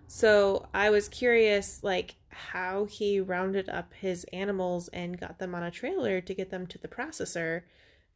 So 0.09 0.69
I 0.75 0.91
was 0.91 1.09
curious 1.09 1.83
like 1.83 2.17
how 2.29 2.85
he 2.85 3.21
rounded 3.21 3.69
up 3.69 3.95
his 3.95 4.25
animals 4.33 4.89
and 4.89 5.19
got 5.19 5.39
them 5.39 5.55
on 5.55 5.63
a 5.63 5.71
trailer 5.71 6.21
to 6.21 6.35
get 6.35 6.51
them 6.51 6.67
to 6.69 6.79
the 6.79 6.89
processor. 6.89 7.63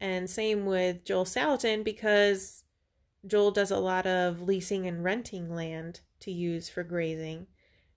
And 0.01 0.29
same 0.31 0.67
with 0.67 1.05
Joel 1.05 1.25
Salatin 1.25 1.85
because 1.85 2.65
Joel 3.27 3.51
does 3.51 3.71
a 3.71 3.79
lot 3.79 4.07
of 4.07 4.43
leasing 4.43 4.87
and 4.87 5.05
renting 5.05 5.55
land 5.55 6.01
to 6.21 6.31
use 6.31 6.69
for 6.69 6.83
grazing. 6.83 7.47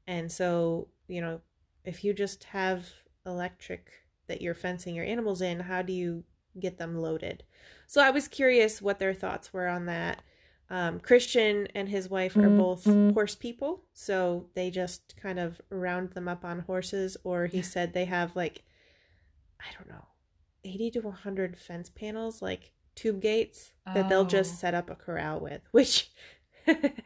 And 0.08 0.32
so, 0.32 0.88
you 1.08 1.22
know, 1.22 1.42
if 1.86 2.04
you 2.04 2.14
just 2.14 2.44
have 2.46 2.86
electric 3.26 3.92
that 4.28 4.42
you're 4.42 4.54
fencing 4.54 4.96
your 4.96 5.06
animals 5.06 5.42
in, 5.42 5.60
how 5.62 5.82
do 5.82 5.94
you 5.94 6.24
get 6.60 6.78
them 6.78 6.98
loaded? 6.98 7.44
So 7.88 8.02
I 8.02 8.10
was 8.10 8.28
curious 8.28 8.82
what 8.82 9.00
their 9.00 9.14
thoughts 9.14 9.54
were 9.54 9.68
on 9.68 9.86
that. 9.88 10.22
Um, 10.70 11.00
Christian 11.00 11.68
and 11.76 11.88
his 11.90 12.10
wife 12.10 12.36
are 12.36 12.50
both 12.50 12.86
horse 13.14 13.36
people, 13.36 13.84
so 13.94 14.48
they 14.56 14.72
just 14.72 15.16
kind 15.22 15.38
of 15.40 15.62
round 15.70 16.12
them 16.12 16.28
up 16.28 16.44
on 16.44 16.60
horses, 16.62 17.16
or 17.24 17.46
he 17.46 17.62
said 17.62 17.94
they 17.94 18.06
have 18.06 18.36
like, 18.36 18.64
I 19.60 19.66
don't 19.78 19.90
know, 19.90 20.06
80 20.64 20.92
to 20.92 21.00
100 21.02 21.58
fence 21.58 21.90
panels, 21.90 22.42
like 22.42 22.72
tube 22.96 23.22
gates, 23.22 23.74
that 23.94 24.10
they'll 24.10 24.22
Oh. 24.22 24.26
just 24.26 24.60
set 24.60 24.74
up 24.74 24.90
a 24.90 24.96
corral 24.96 25.40
with, 25.40 25.62
which. 25.72 26.10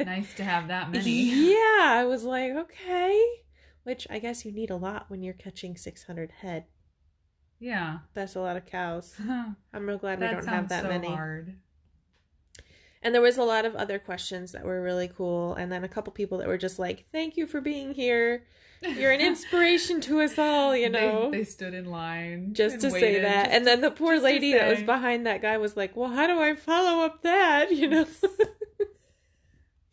Nice 0.06 0.34
to 0.36 0.44
have 0.44 0.68
that 0.68 0.92
many. 0.92 1.12
Yeah, 1.12 1.88
I 1.90 2.06
was 2.06 2.24
like, 2.24 2.52
okay. 2.52 3.26
Which 3.84 4.08
I 4.10 4.20
guess 4.20 4.46
you 4.46 4.52
need 4.52 4.70
a 4.70 4.76
lot 4.76 5.06
when 5.10 5.24
you're 5.24 5.34
catching 5.34 5.78
600 5.78 6.32
head. 6.42 6.66
Yeah. 7.60 8.00
That's 8.14 8.36
a 8.36 8.42
lot 8.42 8.58
of 8.58 8.66
cows. 8.66 9.16
I'm 9.74 9.88
real 9.88 9.98
glad 9.98 10.20
we 10.20 10.28
don't 10.28 10.46
have 10.48 10.70
that 10.70 10.84
so 10.84 10.90
many. 10.90 11.08
hard. 11.08 11.56
And 13.02 13.14
there 13.14 13.22
was 13.22 13.38
a 13.38 13.44
lot 13.44 13.66
of 13.66 13.76
other 13.76 14.00
questions 14.00 14.52
that 14.52 14.66
were 14.66 14.82
really 14.82 15.08
cool. 15.08 15.54
And 15.54 15.72
then 15.72 15.84
a 15.84 15.88
couple 15.88 16.12
people 16.14 16.40
that 16.40 16.48
were 16.48 16.58
just 16.58 16.80
like, 16.80 17.06
thank 17.12 17.38
you 17.38 17.48
for 17.48 17.62
being 17.62 17.94
here. 17.94 18.46
You're 18.82 19.12
an 19.12 19.22
inspiration 19.22 20.02
to 20.02 20.22
us 20.22 20.38
all, 20.38 20.76
you 20.76 20.90
know. 20.90 21.32
they, 21.32 21.44
stood 21.44 21.74
in 21.74 21.86
line 21.86 22.54
just 22.54 22.82
to 22.82 22.92
say 22.92 23.22
that. 23.22 23.46
just 23.46 23.56
and 23.56 23.66
then 23.66 23.82
the 23.82 23.92
poor 23.92 24.20
lady 24.20 24.54
that 24.54 24.70
was 24.70 24.84
behind 24.84 25.26
that 25.26 25.42
guy 25.42 25.58
was 25.58 25.78
like, 25.78 25.96
well, 25.96 26.10
how 26.10 26.28
do 26.28 26.40
I 26.40 26.56
follow 26.56 27.06
up 27.06 27.22
that? 27.24 27.72
You 27.78 27.88
know? 27.88 28.06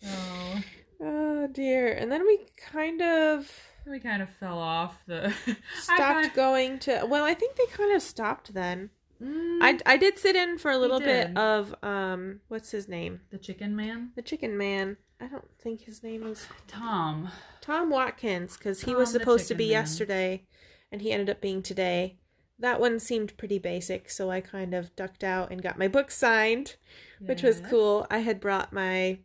Oh, 0.06 0.62
oh, 1.00 1.46
dear. 1.48 1.82
And 1.94 2.10
then 2.10 2.26
we 2.26 2.46
kind 2.56 3.02
of 3.02 3.50
we 3.86 4.00
kind 4.00 4.22
of 4.22 4.28
fell 4.28 4.58
off 4.58 5.02
the. 5.06 5.32
Stopped 5.80 5.98
kind- 5.98 6.32
going 6.34 6.78
to, 6.80 7.04
well, 7.06 7.24
I 7.24 7.34
think 7.34 7.56
they 7.56 7.66
kind 7.66 7.94
of 7.94 8.02
stopped 8.02 8.54
then. 8.54 8.90
Mm, 9.22 9.58
I, 9.60 9.78
I 9.86 9.96
did 9.96 10.18
sit 10.18 10.34
in 10.36 10.58
for 10.58 10.70
a 10.70 10.76
little 10.76 10.98
bit 10.98 11.36
of 11.36 11.72
um 11.84 12.40
what's 12.48 12.72
his 12.72 12.88
name 12.88 13.20
the 13.30 13.38
chicken 13.38 13.76
man, 13.76 14.10
the 14.16 14.22
chicken 14.22 14.58
man 14.58 14.96
I 15.20 15.28
don't 15.28 15.48
think 15.62 15.82
his 15.82 16.02
name 16.02 16.24
was 16.24 16.46
Tom. 16.66 17.28
Tom 17.60 17.90
Watkins 17.90 18.56
because 18.56 18.82
he 18.82 18.94
was 18.94 19.10
supposed 19.12 19.46
to 19.48 19.54
be 19.54 19.66
Man. 19.66 19.72
yesterday 19.72 20.42
and 20.90 21.00
he 21.00 21.12
ended 21.12 21.30
up 21.30 21.40
being 21.40 21.62
today 21.62 22.16
that 22.58 22.80
one 22.80 22.98
seemed 22.98 23.36
pretty 23.36 23.58
basic 23.60 24.10
so 24.10 24.30
I 24.30 24.40
kind 24.40 24.74
of 24.74 24.94
ducked 24.96 25.22
out 25.22 25.52
and 25.52 25.62
got 25.62 25.78
my 25.78 25.88
book 25.88 26.10
signed 26.10 26.74
which 27.20 27.42
was 27.42 27.60
cool 27.70 28.06
I 28.10 28.18
had 28.18 28.40
brought 28.40 28.72
my 28.72 29.20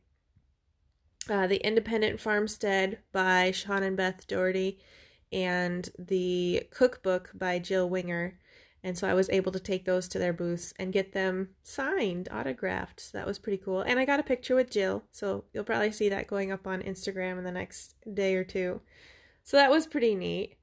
uh, 1.27 1.47
the 1.47 1.65
Independent 1.65 2.19
Farmstead 2.19 2.99
by 3.11 3.51
Shawn 3.51 3.83
and 3.83 3.97
Beth 3.97 4.27
Dougherty 4.27 4.79
and 5.31 5.89
the 5.97 6.63
cookbook 6.71 7.31
by 7.33 7.59
Jill 7.59 7.89
Winger 7.89 8.39
and 8.83 8.97
so 8.97 9.07
I 9.07 9.13
was 9.13 9.29
able 9.29 9.51
to 9.51 9.59
take 9.59 9.85
those 9.85 10.07
to 10.09 10.19
their 10.19 10.31
booths 10.31 10.73
and 10.79 10.93
get 10.93 11.11
them 11.11 11.49
signed, 11.63 12.29
autographed. 12.31 13.01
So 13.01 13.17
that 13.17 13.27
was 13.27 13.37
pretty 13.37 13.57
cool. 13.57 13.81
And 13.81 13.99
I 13.99 14.05
got 14.05 14.21
a 14.21 14.23
picture 14.23 14.55
with 14.55 14.71
Jill. 14.71 15.03
So 15.11 15.43
you'll 15.53 15.65
probably 15.65 15.91
see 15.91 16.09
that 16.09 16.27
going 16.27 16.51
up 16.51 16.65
on 16.65 16.81
Instagram 16.81 17.37
in 17.37 17.43
the 17.43 17.51
next 17.51 17.95
day 18.13 18.35
or 18.35 18.45
two. 18.45 18.81
So 19.43 19.57
that 19.57 19.69
was 19.69 19.85
pretty 19.85 20.15
neat. 20.15 20.55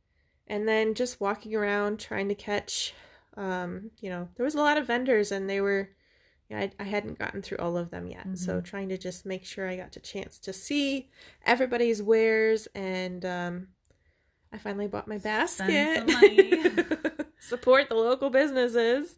And 0.47 0.67
then 0.67 0.95
just 0.95 1.21
walking 1.21 1.55
around 1.55 2.01
trying 2.01 2.29
to 2.29 2.35
catch, 2.35 2.95
um, 3.37 3.91
you 4.01 4.09
know, 4.09 4.29
there 4.37 4.45
was 4.45 4.55
a 4.55 4.61
lot 4.61 4.79
of 4.79 4.87
vendors 4.87 5.31
and 5.31 5.51
they 5.51 5.61
were, 5.61 5.91
yeah, 6.49 6.61
I, 6.61 6.71
I 6.79 6.85
hadn't 6.85 7.19
gotten 7.19 7.43
through 7.43 7.59
all 7.59 7.77
of 7.77 7.91
them 7.91 8.07
yet. 8.09 8.27
So 8.37 8.61
trying 8.61 8.89
to 8.91 8.99
just 8.99 9.27
make 9.27 9.45
sure 9.45 9.69
I 9.69 9.77
got 9.77 9.97
a 9.97 10.01
chance 10.01 10.39
to 10.41 10.53
see 10.53 11.11
everybody's 11.45 12.03
wares 12.03 12.69
and, 12.75 13.25
um, 13.25 13.69
I 14.53 14.59
finally 14.59 14.87
bought 14.87 15.09
my 15.09 15.19
basket. 15.19 15.65
Spend 15.65 16.11
some 16.11 16.21
money. 16.21 16.53
Support 17.41 17.89
the 17.89 17.97
local 17.97 18.31
businesses. 18.31 19.17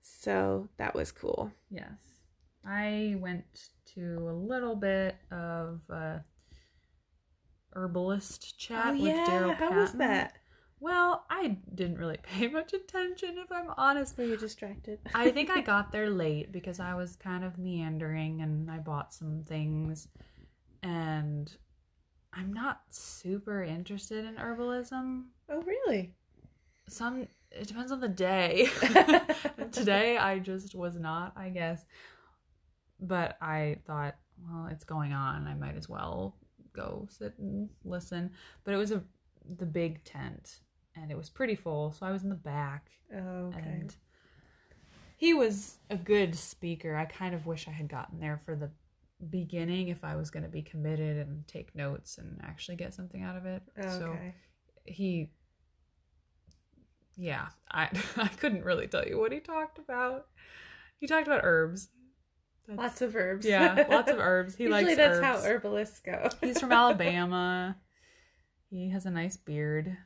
So 0.00 0.68
that 0.78 0.94
was 0.94 1.12
cool. 1.12 1.52
Yes. 1.70 1.92
I 2.64 3.16
went 3.20 3.44
to 3.94 4.28
a 4.28 4.32
little 4.32 4.74
bit 4.74 5.16
of 5.30 5.80
a 5.90 6.24
herbalist 7.74 8.58
chat 8.58 8.94
with 8.94 9.12
Darryl 9.28 9.50
Oh, 9.50 9.54
how 9.54 9.72
was 9.72 9.90
Patton. 9.90 9.98
that? 9.98 10.32
Well, 10.80 11.24
I 11.30 11.58
didn't 11.74 11.98
really 11.98 12.18
pay 12.22 12.48
much 12.48 12.72
attention 12.72 13.38
if 13.38 13.50
I'm 13.50 13.70
honest. 13.76 14.16
Were 14.16 14.24
you 14.24 14.36
distracted? 14.36 14.98
I 15.14 15.30
think 15.30 15.50
I 15.50 15.60
got 15.62 15.92
there 15.92 16.10
late 16.10 16.52
because 16.52 16.80
I 16.80 16.94
was 16.94 17.16
kind 17.16 17.44
of 17.44 17.58
meandering 17.58 18.42
and 18.42 18.70
I 18.70 18.78
bought 18.78 19.14
some 19.14 19.44
things 19.46 20.08
and 20.82 21.50
I'm 22.32 22.52
not 22.52 22.80
super 22.90 23.62
interested 23.62 24.24
in 24.24 24.34
herbalism. 24.34 25.24
Oh, 25.48 25.62
really? 25.62 26.12
Some 26.88 27.26
it 27.50 27.68
depends 27.68 27.90
on 27.90 28.00
the 28.00 28.08
day. 28.08 28.68
Today 29.72 30.18
I 30.18 30.38
just 30.38 30.74
was 30.74 30.96
not, 30.96 31.32
I 31.36 31.48
guess. 31.48 31.84
But 33.00 33.36
I 33.40 33.78
thought, 33.86 34.16
well, 34.42 34.68
it's 34.70 34.84
going 34.84 35.12
on. 35.12 35.46
I 35.46 35.54
might 35.54 35.76
as 35.76 35.88
well 35.88 36.36
go 36.74 37.08
sit 37.10 37.34
and 37.38 37.70
listen. 37.84 38.30
But 38.64 38.74
it 38.74 38.76
was 38.76 38.92
a 38.92 39.02
the 39.58 39.66
big 39.66 40.02
tent 40.04 40.60
and 40.96 41.10
it 41.10 41.16
was 41.16 41.28
pretty 41.28 41.54
full, 41.54 41.92
so 41.92 42.06
I 42.06 42.12
was 42.12 42.22
in 42.22 42.28
the 42.30 42.34
back 42.34 42.90
Oh, 43.14 43.46
okay. 43.48 43.58
and 43.60 43.94
he 45.16 45.32
was 45.34 45.78
a 45.90 45.96
good 45.96 46.34
speaker. 46.34 46.96
I 46.96 47.04
kind 47.04 47.34
of 47.34 47.46
wish 47.46 47.68
I 47.68 47.70
had 47.72 47.88
gotten 47.88 48.18
there 48.20 48.38
for 48.44 48.56
the 48.56 48.70
beginning 49.30 49.88
if 49.88 50.04
I 50.04 50.16
was 50.16 50.30
going 50.30 50.42
to 50.42 50.48
be 50.48 50.62
committed 50.62 51.16
and 51.16 51.46
take 51.48 51.74
notes 51.74 52.18
and 52.18 52.38
actually 52.44 52.76
get 52.76 52.92
something 52.94 53.22
out 53.22 53.36
of 53.36 53.46
it. 53.46 53.62
So 53.80 54.06
okay. 54.14 54.34
he 54.84 55.30
yeah, 57.16 57.46
I 57.70 57.88
I 58.16 58.28
couldn't 58.28 58.64
really 58.64 58.86
tell 58.88 59.06
you 59.06 59.18
what 59.18 59.32
he 59.32 59.40
talked 59.40 59.78
about. 59.78 60.26
He 60.98 61.06
talked 61.06 61.26
about 61.26 61.40
herbs. 61.44 61.88
That's- 62.68 62.82
lots 62.84 63.00
of 63.02 63.14
herbs. 63.16 63.46
yeah, 63.46 63.86
lots 63.88 64.10
of 64.10 64.18
herbs. 64.18 64.56
He 64.56 64.64
Usually 64.64 64.84
likes 64.84 64.96
that's 64.96 65.18
herbs. 65.18 65.24
how 65.26 65.36
herbalists 65.48 66.00
go. 66.00 66.28
He's 66.40 66.60
from 66.60 66.72
Alabama. 66.72 67.76
He 68.68 68.90
has 68.90 69.06
a 69.06 69.10
nice 69.12 69.36
beard. 69.36 69.96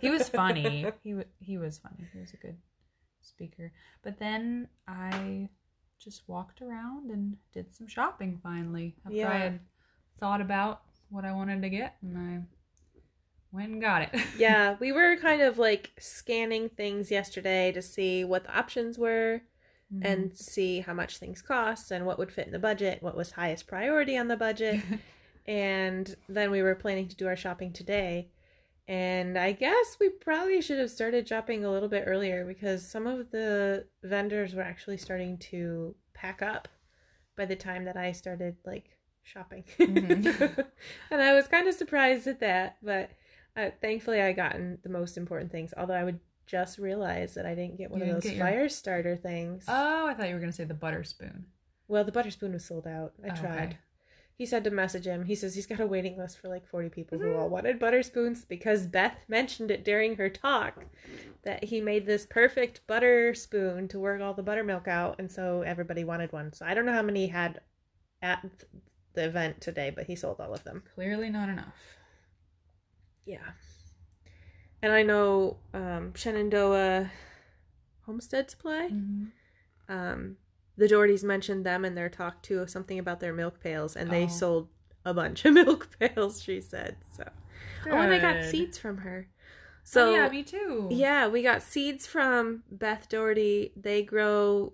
He 0.00 0.10
was 0.10 0.28
funny. 0.28 0.86
He 1.02 1.14
he 1.40 1.58
was 1.58 1.78
funny. 1.78 2.06
He 2.12 2.18
was 2.20 2.32
a 2.32 2.36
good 2.36 2.56
speaker. 3.22 3.72
But 4.02 4.18
then 4.18 4.68
I 4.86 5.48
just 5.98 6.28
walked 6.28 6.60
around 6.62 7.10
and 7.10 7.36
did 7.52 7.72
some 7.74 7.86
shopping 7.86 8.38
finally 8.42 8.96
after 9.04 9.16
Yeah. 9.16 9.30
I 9.32 9.36
had 9.38 9.60
thought 10.18 10.40
about 10.40 10.82
what 11.08 11.24
I 11.24 11.32
wanted 11.32 11.62
to 11.62 11.68
get 11.70 11.96
and 12.02 12.18
I 12.18 12.42
went 13.52 13.70
and 13.72 13.80
got 13.80 14.02
it. 14.02 14.10
yeah, 14.38 14.76
we 14.78 14.92
were 14.92 15.16
kind 15.16 15.40
of 15.42 15.58
like 15.58 15.92
scanning 15.98 16.68
things 16.68 17.10
yesterday 17.10 17.72
to 17.72 17.80
see 17.80 18.24
what 18.24 18.44
the 18.44 18.56
options 18.58 18.98
were 18.98 19.42
Mhm. 19.92 20.04
and 20.04 20.36
see 20.36 20.80
how 20.80 20.92
much 20.92 21.18
things 21.18 21.40
cost 21.40 21.92
and 21.92 22.04
what 22.04 22.18
would 22.18 22.32
fit 22.32 22.46
in 22.46 22.52
the 22.52 22.58
budget, 22.58 23.02
what 23.04 23.16
was 23.16 23.30
highest 23.32 23.66
priority 23.68 24.16
on 24.18 24.26
the 24.28 24.36
budget. 24.36 24.82
and 25.46 26.16
then 26.28 26.50
we 26.50 26.60
were 26.60 26.74
planning 26.74 27.06
to 27.08 27.14
do 27.16 27.26
our 27.28 27.36
shopping 27.36 27.72
today. 27.72 28.28
And 28.88 29.36
I 29.36 29.52
guess 29.52 29.96
we 29.98 30.10
probably 30.10 30.60
should 30.62 30.78
have 30.78 30.90
started 30.90 31.26
shopping 31.26 31.64
a 31.64 31.70
little 31.70 31.88
bit 31.88 32.04
earlier 32.06 32.44
because 32.44 32.86
some 32.88 33.06
of 33.06 33.30
the 33.32 33.86
vendors 34.04 34.54
were 34.54 34.62
actually 34.62 34.96
starting 34.96 35.38
to 35.50 35.94
pack 36.14 36.40
up 36.40 36.68
by 37.36 37.46
the 37.46 37.56
time 37.56 37.84
that 37.84 37.96
I 37.96 38.12
started 38.12 38.56
like 38.64 38.96
shopping. 39.24 39.64
Mhm. 39.78 40.66
and 41.10 41.20
I 41.20 41.34
was 41.34 41.48
kind 41.48 41.66
of 41.66 41.74
surprised 41.74 42.26
at 42.28 42.38
that, 42.40 42.76
but 42.82 43.10
uh, 43.56 43.70
thankfully 43.80 44.20
I 44.22 44.32
gotten 44.32 44.78
the 44.84 44.88
most 44.88 45.16
important 45.16 45.50
things. 45.50 45.74
Although 45.76 45.94
I 45.94 46.04
would 46.04 46.20
just 46.46 46.78
realize 46.78 47.34
that 47.34 47.44
I 47.44 47.56
didn't 47.56 47.76
get 47.78 47.90
one 47.90 48.00
You 48.00 48.06
of 48.14 48.22
those 48.22 48.32
your- 48.32 48.44
fire 48.44 48.68
starter 48.68 49.16
things. 49.16 49.64
oh, 49.66 50.06
I 50.06 50.14
thought 50.14 50.28
you 50.28 50.34
were 50.34 50.40
gonna 50.40 50.52
say 50.52 50.62
the 50.64 50.74
butter 50.74 51.02
spoon. 51.02 51.46
Well, 51.88 52.04
the 52.04 52.12
butter 52.12 52.30
spoon 52.30 52.52
was 52.52 52.64
sold 52.64 52.86
out. 52.86 53.14
I 53.24 53.28
Oh, 53.30 53.32
okay. 53.32 53.78
He 54.38 54.44
said 54.44 54.64
to 54.64 54.70
message 54.70 55.06
him. 55.06 55.24
He 55.24 55.34
says 55.34 55.54
he's 55.54 55.66
got 55.66 55.80
a 55.80 55.86
waiting 55.86 56.18
list 56.18 56.38
for 56.38 56.48
like 56.48 56.66
40 56.68 56.90
people 56.90 57.18
who 57.18 57.34
all 57.34 57.48
wanted 57.48 57.78
butter 57.78 58.02
spoons 58.02 58.44
because 58.44 58.86
Beth 58.86 59.16
mentioned 59.28 59.70
it 59.70 59.82
during 59.82 60.16
her 60.16 60.28
talk 60.28 60.84
that 61.42 61.64
he 61.64 61.80
made 61.80 62.04
this 62.04 62.26
perfect 62.26 62.86
butter 62.86 63.32
spoon 63.34 63.88
to 63.88 63.98
work 63.98 64.20
all 64.20 64.34
the 64.34 64.42
buttermilk 64.42 64.86
out, 64.88 65.16
and 65.18 65.30
so 65.30 65.62
everybody 65.62 66.04
wanted 66.04 66.32
one. 66.32 66.52
So 66.52 66.66
I 66.66 66.74
don't 66.74 66.84
know 66.84 66.92
how 66.92 67.02
many 67.02 67.22
he 67.22 67.28
had 67.28 67.60
at 68.20 68.44
the 69.14 69.24
event 69.24 69.62
today, 69.62 69.90
but 69.94 70.06
he 70.06 70.14
sold 70.14 70.38
all 70.38 70.52
of 70.52 70.64
them. 70.64 70.82
Clearly 70.94 71.30
not 71.30 71.48
enough. 71.48 71.96
Yeah. 73.24 73.52
And 74.82 74.92
I 74.92 75.02
know 75.02 75.56
um, 75.72 76.12
Shenandoah 76.14 77.10
Homestead 78.04 78.50
Supply. 78.50 78.88
um 79.88 80.36
the 80.76 80.86
Doughertys 80.86 81.24
mentioned 81.24 81.64
them 81.64 81.84
in 81.84 81.94
their 81.94 82.08
talk 82.08 82.42
too 82.42 82.66
something 82.66 82.98
about 82.98 83.20
their 83.20 83.32
milk 83.32 83.60
pails 83.60 83.96
and 83.96 84.10
they 84.10 84.24
Oh. 84.24 84.28
sold 84.28 84.68
a 85.04 85.14
bunch 85.14 85.44
of 85.44 85.54
milk 85.62 85.88
pails 85.98 86.42
she 86.42 86.60
said 86.60 86.96
so 87.16 87.24
oh 87.86 87.96
and 87.96 88.12
i 88.12 88.18
got 88.18 88.44
seeds 88.44 88.76
from 88.76 88.98
her 88.98 89.28
So 89.84 90.06
so 90.10 90.14
yeah, 90.14 90.28
me 90.28 90.42
too. 90.42 90.88
yeah 90.90 91.28
we 91.28 91.42
got 91.42 91.62
seeds 91.62 92.06
from 92.06 92.62
beth 92.70 93.08
dougherty 93.08 93.72
they 93.76 94.02
grow 94.02 94.72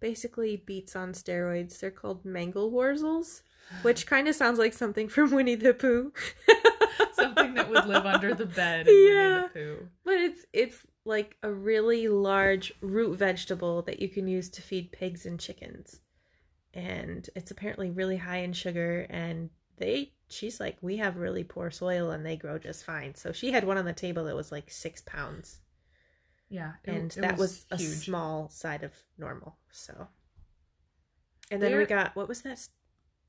basically 0.00 0.56
beets 0.56 0.94
on 0.96 1.12
steroids 1.12 1.78
they're 1.80 1.90
called 1.90 2.24
mangel 2.24 2.70
wurzels 2.70 3.42
which 3.82 4.06
kind 4.06 4.28
of 4.28 4.34
sounds 4.34 4.58
like 4.58 4.72
something 4.74 5.08
from 5.08 5.30
winnie 5.30 5.54
the 5.54 5.72
pooh 5.74 6.12
something 7.12 7.54
that 7.54 7.68
would 7.70 7.86
live 7.86 8.04
under 8.06 8.34
the 8.34 8.46
bed. 8.46 8.88
In 8.88 9.06
Yeah. 9.08 9.34
Winnie 9.34 9.42
the 9.42 9.48
Pooh. 9.78 9.88
but 10.04 10.14
it's 10.14 10.44
it's 10.52 10.78
like 11.04 11.36
a 11.42 11.50
really 11.50 12.08
large 12.08 12.72
root 12.80 13.16
vegetable 13.18 13.82
that 13.82 14.00
you 14.00 14.08
can 14.08 14.28
use 14.28 14.48
to 14.50 14.62
feed 14.62 14.92
pigs 14.92 15.24
and 15.26 15.40
chickens. 15.40 16.00
And 16.74 17.28
it's 17.34 17.50
apparently 17.50 17.90
really 17.90 18.18
high 18.18 18.38
in 18.38 18.52
sugar 18.52 19.06
and 19.10 19.50
they 19.78 20.12
she's 20.28 20.60
like 20.60 20.76
we 20.82 20.98
have 20.98 21.16
really 21.16 21.42
poor 21.42 21.70
soil 21.70 22.10
and 22.10 22.24
they 22.24 22.36
grow 22.36 22.58
just 22.58 22.84
fine. 22.84 23.14
So 23.14 23.32
she 23.32 23.50
had 23.50 23.64
one 23.64 23.78
on 23.78 23.86
the 23.86 23.92
table 23.92 24.24
that 24.24 24.36
was 24.36 24.52
like 24.52 24.70
six 24.70 25.02
pounds. 25.04 25.60
Yeah, 26.48 26.72
it- 26.84 26.90
and 26.94 27.16
it 27.16 27.20
that 27.22 27.38
was, 27.38 27.64
a 27.70 27.76
huge. 27.76 28.04
small 28.04 28.48
side 28.48 28.82
of 28.82 28.92
normal 29.18 29.56
so. 29.70 30.08
And 31.50 31.60
then 31.62 31.76
we 31.76 31.86
got 31.86 32.14
what 32.14 32.28
was 32.28 32.42
that 32.42 32.60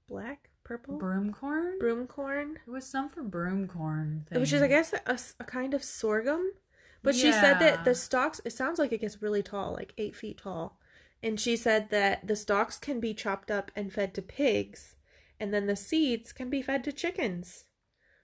black 0.07 0.49
purple? 0.63 0.97
Broom 0.97 1.31
corn. 1.31 1.79
broom 1.79 2.05
corn? 2.05 2.59
It 2.67 2.69
was 2.69 2.85
some 2.85 3.09
for 3.09 3.23
broom 3.23 3.67
corn, 3.67 4.27
which 4.31 4.53
is 4.53 4.61
i 4.61 4.67
thing. 4.67 4.69
guess 4.69 4.93
a 5.39 5.43
kind 5.45 5.73
of 5.73 5.83
sorghum 5.83 6.51
but 7.03 7.15
she 7.15 7.31
said 7.31 7.59
that 7.59 7.83
the 7.85 7.95
stalks 7.95 8.41
it 8.45 8.53
sounds 8.53 8.79
like 8.79 8.91
it 8.91 9.01
gets 9.01 9.21
really 9.21 9.43
tall 9.43 9.73
like 9.73 9.93
eight 9.97 10.15
feet 10.15 10.37
tall. 10.39 10.77
And 11.23 11.39
she 11.39 11.55
said 11.55 11.89
that 11.91 12.25
the 12.27 12.35
stalks 12.35 12.77
can 12.79 12.99
be 12.99 13.13
chopped 13.13 13.51
up 13.51 13.71
and 13.75 13.93
fed 13.93 14.13
to 14.15 14.21
pigs 14.21 14.95
and 15.39 15.53
then 15.53 15.67
the 15.67 15.75
seeds 15.75 16.31
can 16.33 16.49
be 16.49 16.61
fed 16.61 16.83
to 16.85 16.91
chickens. 16.91 17.65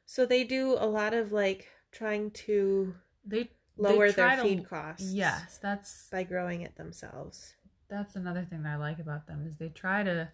So 0.06 0.26
they 0.26 0.44
do 0.44 0.76
a 0.80 0.86
lot 0.88 1.14
of 1.14 1.32
like 1.32 1.68
trying 1.92 2.32
to 2.32 2.96
they 3.26 3.44
they 3.44 3.50
lower 3.78 4.12
try 4.12 4.36
their 4.36 4.44
to- 4.44 4.50
feed 4.50 4.70
costs 4.70 5.12
Yes, 5.14 5.58
that's 5.62 6.08
by 6.12 6.24
growing 6.24 6.62
it 6.62 6.76
themselves. 6.76 7.54
That's 7.90 8.16
another 8.16 8.46
thing 8.50 8.64
that 8.64 8.74
I 8.74 8.76
like 8.78 9.00
about 9.00 9.28
them 9.28 9.46
is 9.48 9.58
they 9.58 9.70
try 9.70 10.04
to 10.04 10.30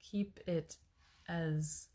keep 0.00 0.40
it 0.46 0.76
as 1.28 1.88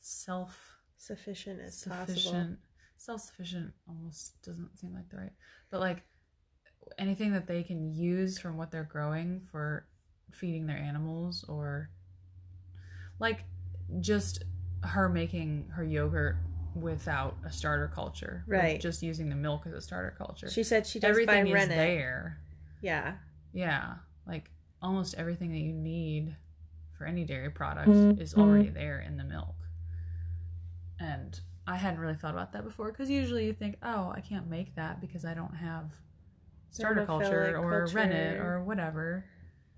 self 0.00 0.76
sufficient 0.96 1.60
as 1.60 1.84
possible. 1.84 2.06
sufficient. 2.16 2.58
Self 3.06 3.20
sufficient 3.20 3.72
almost 3.88 4.42
doesn't 4.42 4.76
seem 4.76 4.92
like 4.92 5.08
the 5.10 5.16
right, 5.16 5.32
but 5.70 5.78
like 5.78 6.02
anything 6.98 7.32
that 7.34 7.46
they 7.46 7.62
can 7.62 7.94
use 7.94 8.36
from 8.36 8.56
what 8.56 8.72
they're 8.72 8.82
growing 8.90 9.40
for 9.52 9.86
feeding 10.32 10.66
their 10.66 10.76
animals 10.76 11.44
or 11.48 11.88
like 13.20 13.44
just 14.00 14.42
her 14.82 15.08
making 15.08 15.68
her 15.72 15.84
yogurt 15.84 16.36
without 16.74 17.36
a 17.44 17.52
starter 17.52 17.86
culture 17.94 18.42
Right. 18.48 18.80
just 18.80 19.04
using 19.04 19.28
the 19.28 19.36
milk 19.36 19.68
as 19.68 19.72
a 19.72 19.80
starter 19.80 20.16
culture. 20.18 20.50
She 20.50 20.64
said 20.64 20.84
she 20.84 20.98
does 20.98 21.10
everything 21.10 21.44
buy 21.44 21.48
is 21.50 21.54
rennet. 21.54 21.76
there. 21.76 22.40
Yeah. 22.82 23.14
Yeah. 23.52 23.94
Like 24.26 24.50
almost 24.82 25.14
everything 25.14 25.52
that 25.52 25.60
you 25.60 25.72
need 25.72 26.34
for 26.98 27.06
any 27.06 27.24
dairy 27.24 27.50
product 27.50 27.88
Mm-hmm. 27.88 28.20
is 28.20 28.34
already 28.34 28.68
there 28.70 28.98
in 28.98 29.16
the 29.16 29.22
milk. 29.24 29.54
And 30.98 31.38
i 31.66 31.76
hadn't 31.76 32.00
really 32.00 32.14
thought 32.14 32.32
about 32.32 32.52
that 32.52 32.64
before 32.64 32.90
because 32.90 33.10
usually 33.10 33.46
you 33.46 33.52
think 33.52 33.76
oh 33.82 34.12
i 34.14 34.20
can't 34.20 34.48
make 34.48 34.74
that 34.76 35.00
because 35.00 35.24
i 35.24 35.34
don't 35.34 35.54
have 35.56 35.92
starter 36.70 37.04
culture 37.06 37.56
or 37.58 37.80
culture. 37.82 37.94
rennet 37.96 38.38
or 38.40 38.62
whatever 38.62 39.24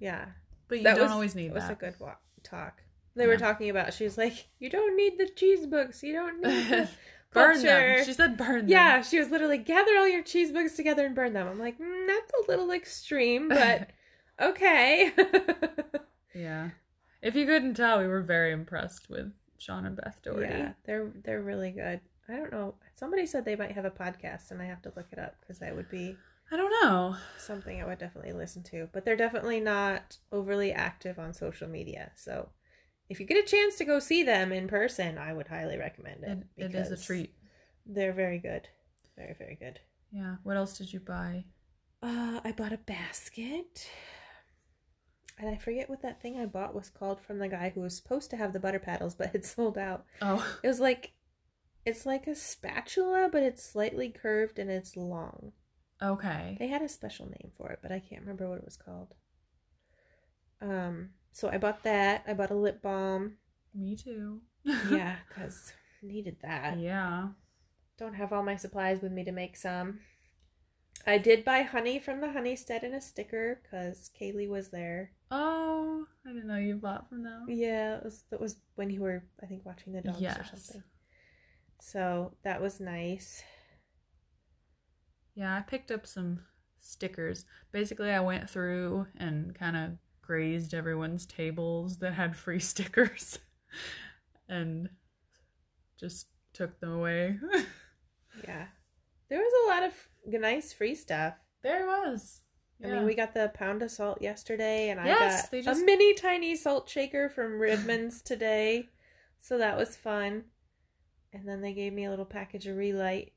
yeah 0.01 0.27
but 0.69 0.79
you 0.79 0.85
That 0.85 0.95
don't 0.97 1.05
was- 1.05 1.13
always 1.13 1.35
need 1.35 1.47
It 1.47 1.55
was 1.55 1.69
a 1.71 1.75
good 1.75 1.95
talk. 2.43 2.83
They 3.17 3.27
were 3.27 3.37
talking 3.39 3.69
about. 3.71 3.95
She 3.95 4.05
was 4.05 4.17
like, 4.17 4.47
"You 4.61 4.71
don't 4.71 4.95
need 4.97 5.19
the 5.19 5.29
cheese 5.29 5.67
books. 5.67 6.03
You 6.05 6.13
don't 6.13 6.41
need 6.41 6.69
the 6.69 6.89
burn 7.33 7.55
culture." 7.55 7.97
them 7.97 8.05
she 8.05 8.13
said 8.13 8.37
burn 8.37 8.61
them 8.61 8.69
Yeah, 8.69 9.03
she 9.03 9.19
was 9.19 9.31
literally 9.31 9.59
gather 9.59 9.97
all 9.99 10.07
your 10.07 10.23
cheese 10.23 10.53
books 10.53 10.77
together 10.77 11.05
and 11.07 11.15
burn 11.17 11.33
them. 11.33 11.49
I'm 11.49 11.59
like, 11.59 11.79
mm, 11.81 12.07
that's 12.07 12.31
a 12.47 12.51
little 12.51 12.71
extreme, 12.71 13.49
but 13.61 13.89
okay. 14.41 15.11
yeah 16.35 16.71
if 17.23 17.35
you 17.35 17.47
couldn't 17.47 17.75
tell 17.75 17.99
we 17.99 18.07
were 18.07 18.23
very 18.23 18.53
impressed 18.53 19.09
with 19.11 19.33
shawn 19.59 19.85
and 19.87 19.97
beth 19.97 20.19
dougherty 20.23 20.53
yeah, 20.55 20.73
they're 20.85 21.11
they're 21.25 21.43
really 21.43 21.71
good. 21.71 22.01
I 22.29 22.37
don't 22.37 22.53
know. 22.53 22.75
Somebody 22.95 23.27
said 23.27 23.45
they 23.45 23.57
might 23.57 23.73
have 23.73 23.85
a 23.87 23.91
podcast, 23.91 24.51
and 24.51 24.61
I 24.61 24.67
have 24.67 24.83
to 24.83 24.93
look 24.97 25.07
it 25.13 25.19
up 25.19 25.37
because 25.41 25.59
that 25.61 25.75
would 25.75 25.91
be 25.91 26.17
i 26.51 26.57
don't 26.57 26.73
know 26.83 27.15
something 27.39 27.81
I 27.81 27.85
would 27.87 27.99
definitely 27.99 28.33
listen 28.33 28.63
to. 28.65 28.89
But 28.93 29.05
they're 29.05 29.17
definitely 29.17 29.61
not 29.61 30.17
overly 30.33 30.73
active 30.73 31.19
on 31.19 31.33
social 31.35 31.69
media. 31.69 32.11
So 32.17 32.51
if 33.09 33.19
you 33.21 33.27
get 33.27 33.43
a 33.43 33.47
chance 33.47 33.77
to 33.77 33.85
go 33.85 33.99
see 33.99 34.23
them 34.23 34.53
in 34.53 34.69
person, 34.69 35.17
I 35.19 35.33
would 35.33 35.49
highly 35.49 35.79
recommend 35.79 36.23
it. 36.25 36.39
it, 36.57 36.65
it 36.67 36.75
is 36.75 36.91
a 36.91 36.97
treat 37.03 37.35
They're 37.87 38.13
very 38.13 38.39
good. 38.39 38.69
Very, 39.17 39.35
very 39.39 39.57
good. 39.57 39.81
yeah 40.13 40.37
what 40.43 40.57
else 40.57 40.77
did 40.79 40.93
you 40.93 41.01
buy 41.01 41.45
Uh, 42.03 42.41
I 42.45 42.53
bought 42.53 42.73
a 42.73 42.79
basket. 42.79 43.89
And 45.39 45.49
I 45.49 45.57
forget 45.57 45.89
what 45.89 46.03
that 46.03 46.21
thing 46.21 46.39
I 46.39 46.47
bought 46.47 46.75
was 46.75 46.91
called 46.91 47.21
from 47.21 47.39
the 47.39 47.49
guy 47.49 47.71
who 47.75 47.81
was 47.81 47.97
supposed 47.97 48.31
to 48.31 48.37
have 48.37 48.53
the 48.53 48.61
butter 48.61 48.79
paddles, 48.81 49.15
but 49.19 49.35
it 49.35 49.45
sold 49.45 49.79
out. 49.79 50.05
oh 50.21 50.59
It 50.63 50.67
was 50.69 50.81
like, 50.81 51.13
it's 51.85 52.05
like 52.05 52.27
a 52.27 52.35
spatula, 52.35 53.29
but 53.31 53.43
it's 53.43 53.63
slightly 53.65 54.09
curved 54.11 54.59
and 54.59 54.71
it's 54.71 54.97
long. 54.97 55.53
okay 56.03 56.57
They 56.59 56.69
had 56.69 56.83
a 56.83 56.89
special 56.89 57.27
name 57.27 57.51
for 57.57 57.71
it, 57.71 57.79
but 57.83 57.93
I 57.93 58.01
can't 58.01 58.23
remember 58.23 58.49
what 58.49 58.59
it 58.59 58.65
was 58.65 58.77
called. 58.77 59.15
Um, 60.61 61.11
so 61.33 61.49
I 61.49 61.59
bought 61.59 61.85
that. 61.85 62.25
I 62.27 62.35
bought 62.35 62.51
a 62.51 62.55
lip 62.57 62.83
balm. 62.83 63.35
Me 63.75 63.97
too. 63.97 64.41
Yeah, 64.91 65.17
because 65.29 65.73
needed 66.03 66.37
that. 66.43 66.79
yeah. 66.79 67.29
Don't 67.99 68.15
have 68.15 68.33
all 68.33 68.43
my 68.43 68.57
supplies 68.57 69.01
with 69.01 69.13
me 69.13 69.25
to 69.25 69.33
make 69.33 69.57
some. 69.57 70.01
I 71.07 71.17
did 71.19 71.45
buy 71.45 71.63
honey 71.63 71.99
from 71.99 72.21
the 72.21 72.33
Honeystead 72.33 72.83
in 72.83 72.93
a 72.93 73.01
sticker 73.01 73.61
because 73.63 74.11
Kaylee 74.21 74.49
was 74.49 74.69
there. 74.71 75.13
Oh, 75.31 76.07
I 76.27 76.33
didn't 76.33 76.49
know 76.49 76.57
you 76.57 76.77
bought 76.77 77.09
from 77.09 77.23
them. 77.23 77.47
Yeah, 77.49 77.97
it 77.97 78.05
was, 78.05 78.25
that 78.31 78.41
was 78.41 78.57
when 78.77 78.91
you 78.91 79.01
were, 79.03 79.25
I 79.43 79.47
think, 79.47 79.65
watching 79.67 79.93
the 79.93 80.01
dogs 80.01 80.19
or 80.19 80.23
Yes. 80.23 80.51
something. 80.51 80.83
So 81.81 82.33
that 82.45 82.61
was 82.61 82.81
nice. 82.81 83.43
Yeah, 85.35 85.55
I 85.57 85.61
picked 85.61 85.91
up 85.91 86.07
some 86.07 86.41
stickers. 86.81 87.45
Basically, 87.73 88.11
I 88.11 88.21
went 88.21 88.49
through 88.51 89.07
and 89.17 89.55
kind 89.55 89.77
of 89.77 89.91
grazed 90.23 90.75
everyone's 90.75 91.27
tables 91.27 91.99
that 91.99 92.15
had 92.15 92.37
free 92.37 92.59
stickers 92.73 93.39
and 94.49 94.89
just 95.99 96.27
took 96.53 96.79
them 96.81 96.93
away. 96.93 97.39
Yeah. 98.47 98.67
There 99.29 99.41
was 99.41 99.53
a 99.65 99.69
lot 99.69 99.83
of 99.83 100.41
nice 100.41 100.73
free 100.73 100.95
stuff. 100.95 101.35
there 101.63 101.87
was. 101.87 102.41
I 102.83 102.87
mean, 102.89 103.05
we 103.05 103.15
got 103.15 103.35
the 103.35 103.51
pound 103.55 103.83
of 103.83 103.91
salt 103.91 104.23
yesterday, 104.23 104.91
and 104.91 105.01
I 105.01 105.09
got 105.09 105.51
just- 105.53 105.67
a 105.67 105.85
mini 105.85 106.15
tiny 106.15 106.55
salt 106.55 106.89
shaker 106.89 107.29
from 107.29 107.59
Redmond's 107.61 108.23
today. 108.23 108.89
So 109.41 109.59
that 109.59 109.77
was 109.77 109.97
fun. 109.97 110.45
And 111.33 111.47
then 111.47 111.61
they 111.61 111.73
gave 111.73 111.93
me 111.93 112.05
a 112.05 112.11
little 112.11 112.25
package 112.25 112.67
of 112.67 112.77
Re-Lyte 112.77 113.33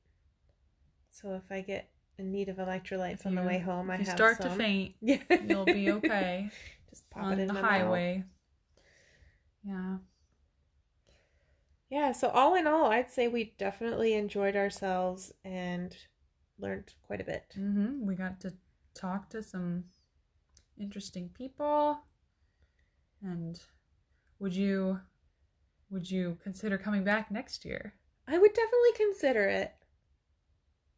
So 1.12 1.34
if 1.36 1.52
I 1.52 1.62
get 1.62 1.90
in 2.18 2.32
need 2.32 2.50
of 2.50 2.58
electrolytes 2.58 3.26
on 3.26 3.36
the 3.36 3.42
way 3.44 3.60
home, 3.60 3.90
if 3.90 3.94
I 3.96 3.98
you 4.00 4.06
have 4.06 4.16
start 4.16 4.42
to 4.42 4.50
faint, 4.50 4.96
Yeah, 5.02 5.18
you'll 5.46 5.66
be 5.66 5.92
okay 5.92 6.50
Just 6.90 7.10
pop 7.10 7.24
on 7.24 7.34
it 7.34 7.40
in 7.40 7.48
the 7.48 7.54
my 7.54 7.62
mouth. 7.62 7.72
highway. 7.72 8.24
Yeah. 9.64 9.98
Yeah, 11.90 12.12
so 12.14 12.30
all 12.30 12.56
in 12.56 12.68
all, 12.68 12.86
I'd 12.92 13.12
say 13.12 13.28
we 13.28 13.54
definitely 13.58 14.14
enjoyed 14.14 14.56
ourselves 14.56 15.34
and 15.44 15.96
learned 16.58 16.94
quite 17.06 17.20
a 17.22 17.26
bit. 17.26 17.44
hmm 17.54 18.06
We 18.06 18.16
got 18.16 18.40
to 18.42 18.54
talk 18.94 19.30
to 19.30 19.44
some 19.44 19.86
interesting 20.80 21.30
people. 21.30 22.00
And 23.24 23.60
would 24.40 24.56
you 24.56 25.00
would 25.90 26.10
you 26.10 26.38
consider 26.42 26.78
coming 26.78 27.04
back 27.04 27.32
next 27.32 27.66
year? 27.66 27.94
I 28.28 28.38
would 28.38 28.54
definitely 28.54 28.94
consider 28.96 29.48
it. 29.48 29.74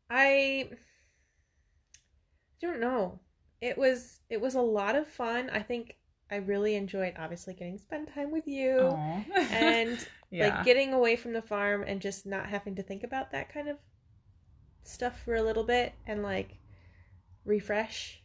I 0.09 0.69
don't 2.61 2.79
know. 2.79 3.19
It 3.59 3.77
was 3.77 4.19
it 4.29 4.39
was 4.39 4.55
a 4.55 4.61
lot 4.61 4.95
of 4.95 5.07
fun. 5.07 5.49
I 5.51 5.61
think 5.61 5.97
I 6.31 6.37
really 6.37 6.75
enjoyed 6.75 7.13
obviously 7.17 7.53
getting 7.53 7.77
to 7.77 7.83
spend 7.83 8.07
time 8.07 8.31
with 8.31 8.47
you 8.47 8.79
and 9.35 10.07
yeah. 10.31 10.47
like 10.47 10.65
getting 10.65 10.93
away 10.93 11.15
from 11.15 11.33
the 11.33 11.41
farm 11.41 11.83
and 11.85 12.01
just 12.01 12.25
not 12.25 12.47
having 12.47 12.75
to 12.75 12.83
think 12.83 13.03
about 13.03 13.31
that 13.31 13.53
kind 13.53 13.67
of 13.67 13.77
stuff 14.83 15.21
for 15.23 15.35
a 15.35 15.43
little 15.43 15.63
bit 15.63 15.93
and 16.05 16.23
like 16.23 16.57
refresh. 17.45 18.21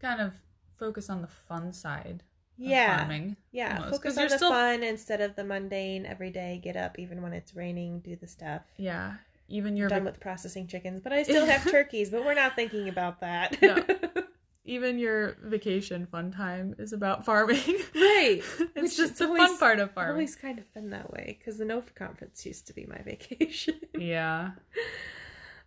kind 0.00 0.20
of 0.20 0.32
focus 0.76 1.08
on 1.08 1.22
the 1.22 1.28
fun 1.28 1.72
side 1.72 2.22
of 2.22 2.64
Yeah. 2.64 2.98
farming. 2.98 3.36
Yeah, 3.52 3.76
almost, 3.76 3.94
focus 3.94 4.18
on 4.18 4.28
the 4.28 4.36
still- 4.36 4.50
fun 4.50 4.82
instead 4.82 5.20
of 5.20 5.34
the 5.36 5.44
mundane 5.44 6.04
everyday 6.04 6.60
get 6.62 6.76
up 6.76 6.98
even 6.98 7.22
when 7.22 7.32
it's 7.32 7.54
raining, 7.54 8.00
do 8.00 8.16
the 8.16 8.26
stuff. 8.28 8.62
Yeah. 8.76 9.14
Even 9.48 9.76
you're 9.76 9.88
done 9.88 10.04
vac- 10.04 10.12
with 10.14 10.20
processing 10.20 10.66
chickens, 10.66 11.00
but 11.02 11.12
I 11.12 11.22
still 11.22 11.46
have 11.46 11.62
turkeys, 11.70 12.10
but 12.10 12.24
we're 12.24 12.34
not 12.34 12.54
thinking 12.56 12.88
about 12.88 13.20
that. 13.20 13.60
No. 13.62 13.84
even 14.66 14.98
your 14.98 15.36
vacation 15.42 16.06
fun 16.06 16.30
time 16.32 16.74
is 16.78 16.92
about 16.94 17.24
farming. 17.24 17.62
right. 17.94 18.40
it's 18.58 18.74
Which 18.76 18.96
just 18.96 19.18
the 19.18 19.26
fun 19.28 19.58
part 19.58 19.78
of 19.80 19.92
farming. 19.92 20.12
Always 20.12 20.34
kind 20.36 20.58
of 20.58 20.72
been 20.74 20.90
that 20.90 21.10
way 21.12 21.36
because 21.38 21.58
the 21.58 21.64
NOFA 21.64 21.94
conference 21.94 22.44
used 22.46 22.66
to 22.68 22.72
be 22.72 22.84
my 22.86 22.98
vacation. 23.02 23.74
Yeah. 23.98 24.52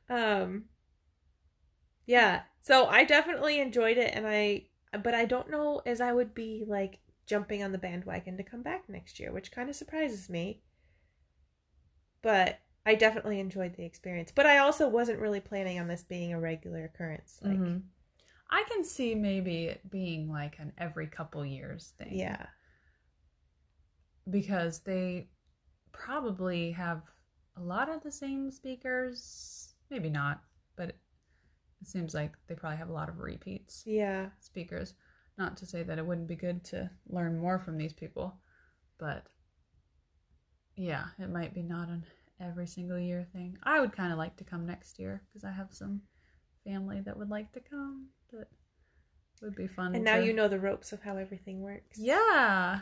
um 0.09 0.65
Yeah. 2.07 2.41
So 2.61 2.87
I 2.87 3.03
definitely 3.03 3.59
enjoyed 3.59 3.97
it 3.97 4.11
and 4.15 4.25
I 4.27 4.65
but 5.03 5.13
I 5.13 5.25
don't 5.25 5.51
know 5.51 5.81
as 5.85 6.01
I 6.01 6.11
would 6.11 6.33
be 6.33 6.63
like 6.65 6.99
jumping 7.27 7.61
on 7.61 7.71
the 7.71 7.77
bandwagon 7.77 8.35
to 8.37 8.43
come 8.43 8.63
back 8.63 8.89
next 8.89 9.19
year, 9.19 9.31
which 9.31 9.51
kind 9.51 9.69
of 9.69 9.75
surprises 9.75 10.27
me. 10.29 10.61
But 12.21 12.59
I 12.85 12.93
definitely 12.95 13.39
enjoyed 13.39 13.75
the 13.75 13.83
experience. 13.85 14.31
But 14.31 14.45
I 14.45 14.59
also 14.59 14.87
wasn't 14.87 15.19
really 15.19 15.39
planning 15.39 15.79
on 15.79 15.87
this 15.87 16.03
being 16.03 16.31
a 16.33 16.39
regular 16.39 16.85
occurrence. 16.85 17.39
Like 17.41 17.59
Mhm. 17.59 17.83
I 18.49 18.63
can 18.65 18.83
see 18.83 19.15
maybe 19.15 19.65
it 19.67 19.89
being 19.89 20.29
like 20.31 20.59
an 20.59 20.73
every 20.77 21.07
couple 21.07 21.45
years 21.45 21.93
thing. 21.97 22.13
yeah. 22.17 22.47
Because 24.29 24.81
they 24.81 25.29
probably 25.91 26.71
have 26.71 27.03
a 27.55 27.61
lot 27.61 27.89
of 27.89 28.03
the 28.03 28.11
same 28.11 28.51
speakers. 28.51 29.73
Maybe 29.89 30.09
not, 30.09 30.41
but 30.75 30.95
it, 31.81 31.87
seems 31.87 32.13
like 32.13 32.33
they 32.47 32.55
probably 32.55 32.77
have 32.77 32.89
a 32.89 32.93
lot 32.93 33.09
of 33.09 33.19
repeats 33.19 33.83
Yeah. 33.85 34.29
speakers. 34.39 34.93
Not 35.37 35.57
to 35.57 35.65
say 35.65 35.83
that 35.83 35.99
it 35.99 36.05
wouldn't 36.05 36.27
be 36.27 36.35
good 36.35 36.63
to 36.65 36.89
learn 37.07 37.37
more 37.37 37.59
from 37.59 37.77
these 37.77 37.93
people, 37.93 38.39
but 38.97 39.27
yeah, 40.75 41.05
it 41.19 41.29
might 41.29 41.53
be 41.53 41.63
not 41.63 41.89
an 41.89 42.05
every 42.39 42.67
single 42.67 42.99
year 42.99 43.27
thing. 43.33 43.57
I 43.63 43.79
would 43.79 43.91
kind 43.91 44.11
of 44.11 44.17
like 44.17 44.37
to 44.37 44.43
come 44.43 44.65
next 44.65 44.99
year 44.99 45.23
because 45.27 45.43
I 45.43 45.51
have 45.51 45.73
some 45.73 46.01
family 46.63 47.01
that 47.01 47.17
would 47.17 47.29
like 47.29 47.51
to 47.53 47.59
come. 47.59 48.09
That 48.31 48.47
would 49.41 49.55
be 49.55 49.67
fun. 49.67 49.95
And 49.95 50.03
now 50.03 50.17
to- 50.17 50.25
you 50.25 50.33
know 50.33 50.47
the 50.47 50.59
ropes 50.59 50.91
of 50.93 51.01
how 51.01 51.17
everything 51.17 51.61
works. 51.61 51.97
Yeah, 51.99 52.79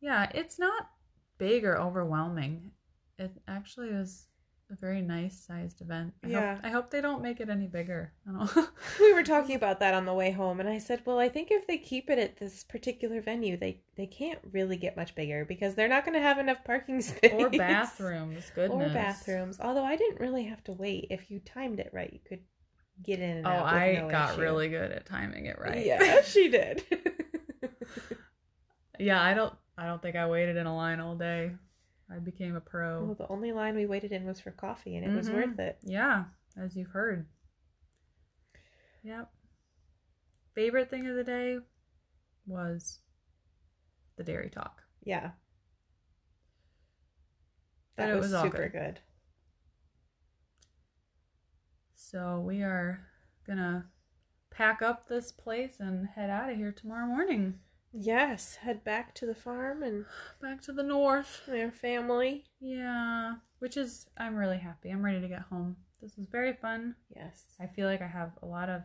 yeah. 0.00 0.30
It's 0.34 0.58
not 0.58 0.90
big 1.38 1.64
or 1.64 1.76
overwhelming. 1.78 2.70
It 3.18 3.32
actually 3.48 3.88
is 3.90 4.26
a 4.70 4.76
very 4.76 5.00
nice 5.00 5.38
sized 5.46 5.80
event. 5.80 6.12
I 6.22 6.28
Yeah. 6.28 6.54
Hope, 6.56 6.64
I 6.64 6.68
hope 6.68 6.90
they 6.90 7.00
don't 7.00 7.22
make 7.22 7.40
it 7.40 7.48
any 7.48 7.66
bigger. 7.66 8.12
I 8.28 8.32
don't. 8.32 8.68
We 9.00 9.12
were 9.14 9.22
talking 9.22 9.56
about 9.56 9.80
that 9.80 9.94
on 9.94 10.04
the 10.04 10.12
way 10.14 10.30
home, 10.30 10.60
and 10.60 10.68
I 10.68 10.78
said, 10.78 11.02
"Well, 11.04 11.18
I 11.18 11.28
think 11.28 11.48
if 11.50 11.66
they 11.66 11.78
keep 11.78 12.10
it 12.10 12.18
at 12.18 12.36
this 12.36 12.64
particular 12.64 13.20
venue, 13.20 13.56
they 13.56 13.80
they 13.96 14.06
can't 14.06 14.38
really 14.52 14.76
get 14.76 14.96
much 14.96 15.14
bigger 15.14 15.44
because 15.44 15.74
they're 15.74 15.88
not 15.88 16.04
going 16.04 16.14
to 16.14 16.20
have 16.20 16.38
enough 16.38 16.62
parking 16.64 17.00
space 17.02 17.32
or 17.32 17.48
bathrooms. 17.50 18.50
Goodness. 18.54 18.90
or 18.90 18.94
bathrooms. 18.94 19.58
Although 19.60 19.84
I 19.84 19.96
didn't 19.96 20.20
really 20.20 20.44
have 20.44 20.62
to 20.64 20.72
wait. 20.72 21.06
If 21.10 21.30
you 21.30 21.40
timed 21.40 21.80
it 21.80 21.90
right, 21.92 22.12
you 22.12 22.20
could 22.28 22.40
get 23.02 23.20
in 23.20 23.38
and 23.38 23.46
Oh, 23.46 23.50
I 23.50 23.94
no 24.02 24.10
got 24.10 24.32
issue. 24.32 24.40
really 24.42 24.68
good 24.68 24.90
at 24.92 25.06
timing 25.06 25.46
it 25.46 25.58
right. 25.60 25.86
Yeah, 25.86 26.20
she 26.22 26.48
did. 26.48 26.82
yeah, 28.98 29.22
I 29.22 29.34
don't 29.34 29.54
I 29.76 29.86
don't 29.86 30.02
think 30.02 30.16
I 30.16 30.26
waited 30.28 30.56
in 30.56 30.66
a 30.66 30.74
line 30.76 31.00
all 31.00 31.14
day. 31.14 31.52
I 32.10 32.18
became 32.18 32.50
a 32.50 32.54
well, 32.54 32.60
pro. 32.60 33.14
the 33.14 33.28
only 33.28 33.52
line 33.52 33.74
we 33.76 33.86
waited 33.86 34.12
in 34.12 34.24
was 34.24 34.40
for 34.40 34.50
coffee, 34.50 34.96
and 34.96 35.04
it 35.04 35.14
was 35.14 35.28
Mhm. 35.28 35.34
worth 35.34 35.58
it. 35.58 35.78
Yeah, 35.82 36.26
as 36.56 36.76
you've 36.76 36.88
heard. 36.90 37.26
Yep. 39.02 39.30
Favorite 40.54 40.90
thing 40.90 41.06
of 41.06 41.14
the 41.16 41.24
day 41.24 41.60
was 42.46 43.00
the 44.16 44.24
dairy 44.24 44.50
talk. 44.50 44.82
Yeah, 45.04 45.32
that 47.96 48.14
was, 48.14 48.30
was 48.32 48.40
super 48.42 48.68
good. 48.68 48.72
good. 48.72 49.00
So 51.94 52.40
we 52.40 52.62
are 52.62 53.06
gonna 53.46 53.90
pack 54.50 54.82
up 54.82 55.06
this 55.08 55.30
place 55.30 55.78
and 55.80 56.06
head 56.08 56.30
out 56.30 56.50
of 56.50 56.56
here 56.56 56.72
tomorrow 56.72 57.06
morning. 57.06 57.60
Yes, 57.92 58.56
head 58.56 58.84
back 58.84 59.14
to 59.16 59.26
the 59.26 59.34
farm 59.34 59.82
and 59.82 60.04
Back 60.42 60.60
to 60.62 60.72
the 60.72 60.82
north. 60.82 61.42
their 61.46 61.70
family. 61.70 62.44
Yeah. 62.60 63.34
Which 63.58 63.76
is 63.76 64.06
I'm 64.16 64.36
really 64.36 64.58
happy. 64.58 64.90
I'm 64.90 65.04
ready 65.04 65.20
to 65.20 65.28
get 65.28 65.42
home. 65.42 65.76
This 66.00 66.16
was 66.16 66.26
very 66.30 66.52
fun. 66.52 66.94
Yes. 67.14 67.44
I 67.60 67.66
feel 67.66 67.86
like 67.88 68.02
I 68.02 68.06
have 68.06 68.32
a 68.42 68.46
lot 68.46 68.68
of 68.68 68.82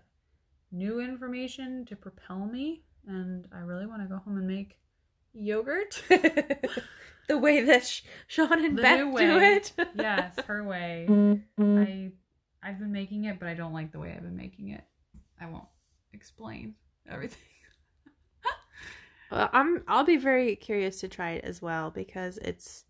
new 0.72 1.00
information 1.00 1.86
to 1.86 1.96
propel 1.96 2.46
me 2.46 2.84
and 3.06 3.48
I 3.54 3.60
really 3.60 3.86
want 3.86 4.02
to 4.02 4.08
go 4.08 4.18
home 4.18 4.38
and 4.38 4.48
make 4.48 4.78
yogurt. 5.34 6.02
the 7.28 7.38
way 7.38 7.62
that 7.62 7.86
Sh- 7.86 8.02
Shawn 8.28 8.64
and 8.66 8.78
The 8.78 8.82
Beth 8.82 9.00
do 9.18 9.38
it. 9.40 9.74
yes, 9.96 10.36
her 10.48 10.64
way. 10.64 11.08
I 11.60 12.12
I've 12.64 12.80
been 12.80 12.92
making 12.92 13.26
it, 13.26 13.40
but 13.40 13.50
I 13.50 13.54
don't 13.54 13.74
like 13.74 13.92
the 13.92 14.00
way 14.00 14.14
I've 14.16 14.24
been 14.24 14.38
making 14.38 14.70
it. 14.70 14.84
I 15.40 15.48
won't 15.48 15.68
explain 16.14 16.76
everything. 17.10 17.40
Well, 19.34 19.50
I'm. 19.54 19.84
I'll 19.88 20.04
be 20.06 20.18
very 20.18 20.56
curious 20.56 21.00
to 21.02 21.08
try 21.08 21.32
it 21.32 21.44
as 21.44 21.62
well 21.62 21.92
because 21.92 22.38
it's 22.38 22.86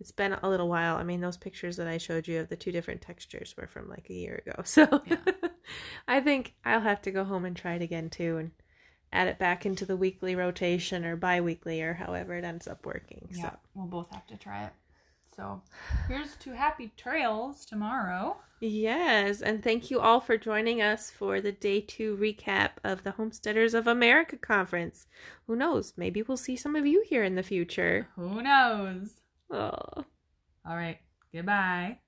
it's 0.00 0.12
been 0.12 0.32
a 0.34 0.48
little 0.48 0.68
while. 0.68 0.96
I 0.96 1.02
mean, 1.02 1.20
those 1.20 1.36
pictures 1.36 1.76
that 1.76 1.86
I 1.86 1.98
showed 1.98 2.28
you 2.28 2.40
of 2.40 2.48
the 2.48 2.56
two 2.56 2.72
different 2.72 3.02
textures 3.02 3.54
were 3.56 3.66
from 3.66 3.88
like 3.88 4.08
a 4.10 4.14
year 4.14 4.42
ago. 4.46 4.62
So 4.64 5.02
Yeah. 5.04 5.16
I 6.08 6.20
think 6.20 6.54
I'll 6.64 6.80
have 6.80 7.02
to 7.02 7.10
go 7.10 7.24
home 7.24 7.44
and 7.44 7.56
try 7.56 7.74
it 7.74 7.82
again 7.82 8.10
too 8.10 8.38
and 8.38 8.50
add 9.12 9.28
it 9.28 9.38
back 9.38 9.66
into 9.66 9.84
the 9.84 9.96
weekly 9.96 10.34
rotation 10.34 11.04
or 11.04 11.16
bi-weekly 11.16 11.82
or 11.82 11.94
however 11.94 12.34
it 12.34 12.44
ends 12.44 12.66
up 12.68 12.86
working. 12.86 13.28
Yeah, 13.30 13.42
So 13.42 13.56
we'll 13.74 13.86
both 13.86 14.10
have 14.12 14.26
to 14.28 14.36
try 14.36 14.64
it. 14.64 14.72
So 15.34 15.62
here's 16.08 16.36
to 16.36 16.56
happy 16.56 16.92
trails 16.96 17.64
tomorrow. 17.64 18.36
Yes, 18.60 19.42
and 19.42 19.62
thank 19.62 19.90
you 19.90 20.00
all 20.00 20.18
for 20.20 20.38
joining 20.38 20.80
us 20.80 21.10
for 21.10 21.42
the 21.42 21.52
day 21.52 21.82
two 21.82 22.16
recap 22.16 22.70
of 22.82 23.02
the 23.02 23.10
Homesteaders 23.10 23.74
of 23.74 23.86
America 23.86 24.38
conference. 24.38 25.06
Who 25.46 25.56
knows? 25.56 25.92
Maybe 25.96 26.22
we'll 26.22 26.38
see 26.38 26.56
some 26.56 26.74
of 26.74 26.86
you 26.86 27.04
here 27.06 27.22
in 27.22 27.34
the 27.34 27.42
future. 27.42 28.08
Who 28.16 28.40
knows? 28.40 29.20
Oh. 29.50 29.80
All 30.66 30.76
right. 30.76 30.98
Goodbye. 31.34 31.98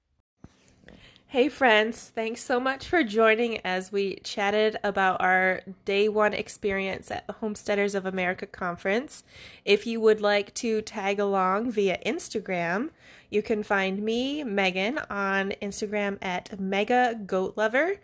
Hey, 1.31 1.51
friends, 1.51 2.11
thanks 2.15 2.43
so 2.43 2.59
much 2.59 2.89
for 2.89 3.05
joining 3.05 3.59
as 3.59 3.93
we 3.93 4.17
chatted 4.25 4.79
about 4.83 5.21
our 5.21 5.61
day 5.85 6.09
one 6.09 6.33
experience 6.33 7.11
at 7.11 7.27
the 7.27 7.35
Homesteaders 7.35 7.95
of 7.95 8.07
America 8.07 8.47
conference. 8.47 9.25
If 9.63 9.87
you 9.87 10.01
would 10.01 10.23
like 10.23 10.55
to 10.55 10.81
tag 10.81 11.19
along 11.19 11.71
via 11.73 11.99
Instagram, 12.07 12.93
you 13.29 13.43
can 13.43 13.63
find 13.63 14.03
me, 14.03 14.43
Megan, 14.43 15.01
on 15.11 15.53
Instagram 15.61 16.17
at 16.23 16.59
Mega 16.59 17.21
Goat 17.27 17.59
Lover. 17.59 18.01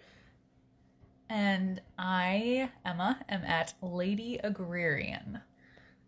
And 1.30 1.80
I, 1.98 2.72
Emma, 2.84 3.20
am 3.26 3.42
at 3.44 3.72
Lady 3.80 4.38
Agrarian. 4.44 5.40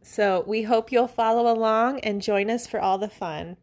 So 0.03 0.45
we 0.47 0.65
hope 0.65 0.93
you'll 0.93 1.09
follow 1.09 1.51
along 1.51 2.01
and 2.01 2.21
join 2.21 2.51
us 2.51 2.67
for 2.67 2.79
all 2.79 2.99
the 2.99 3.09
fun. 3.09 3.57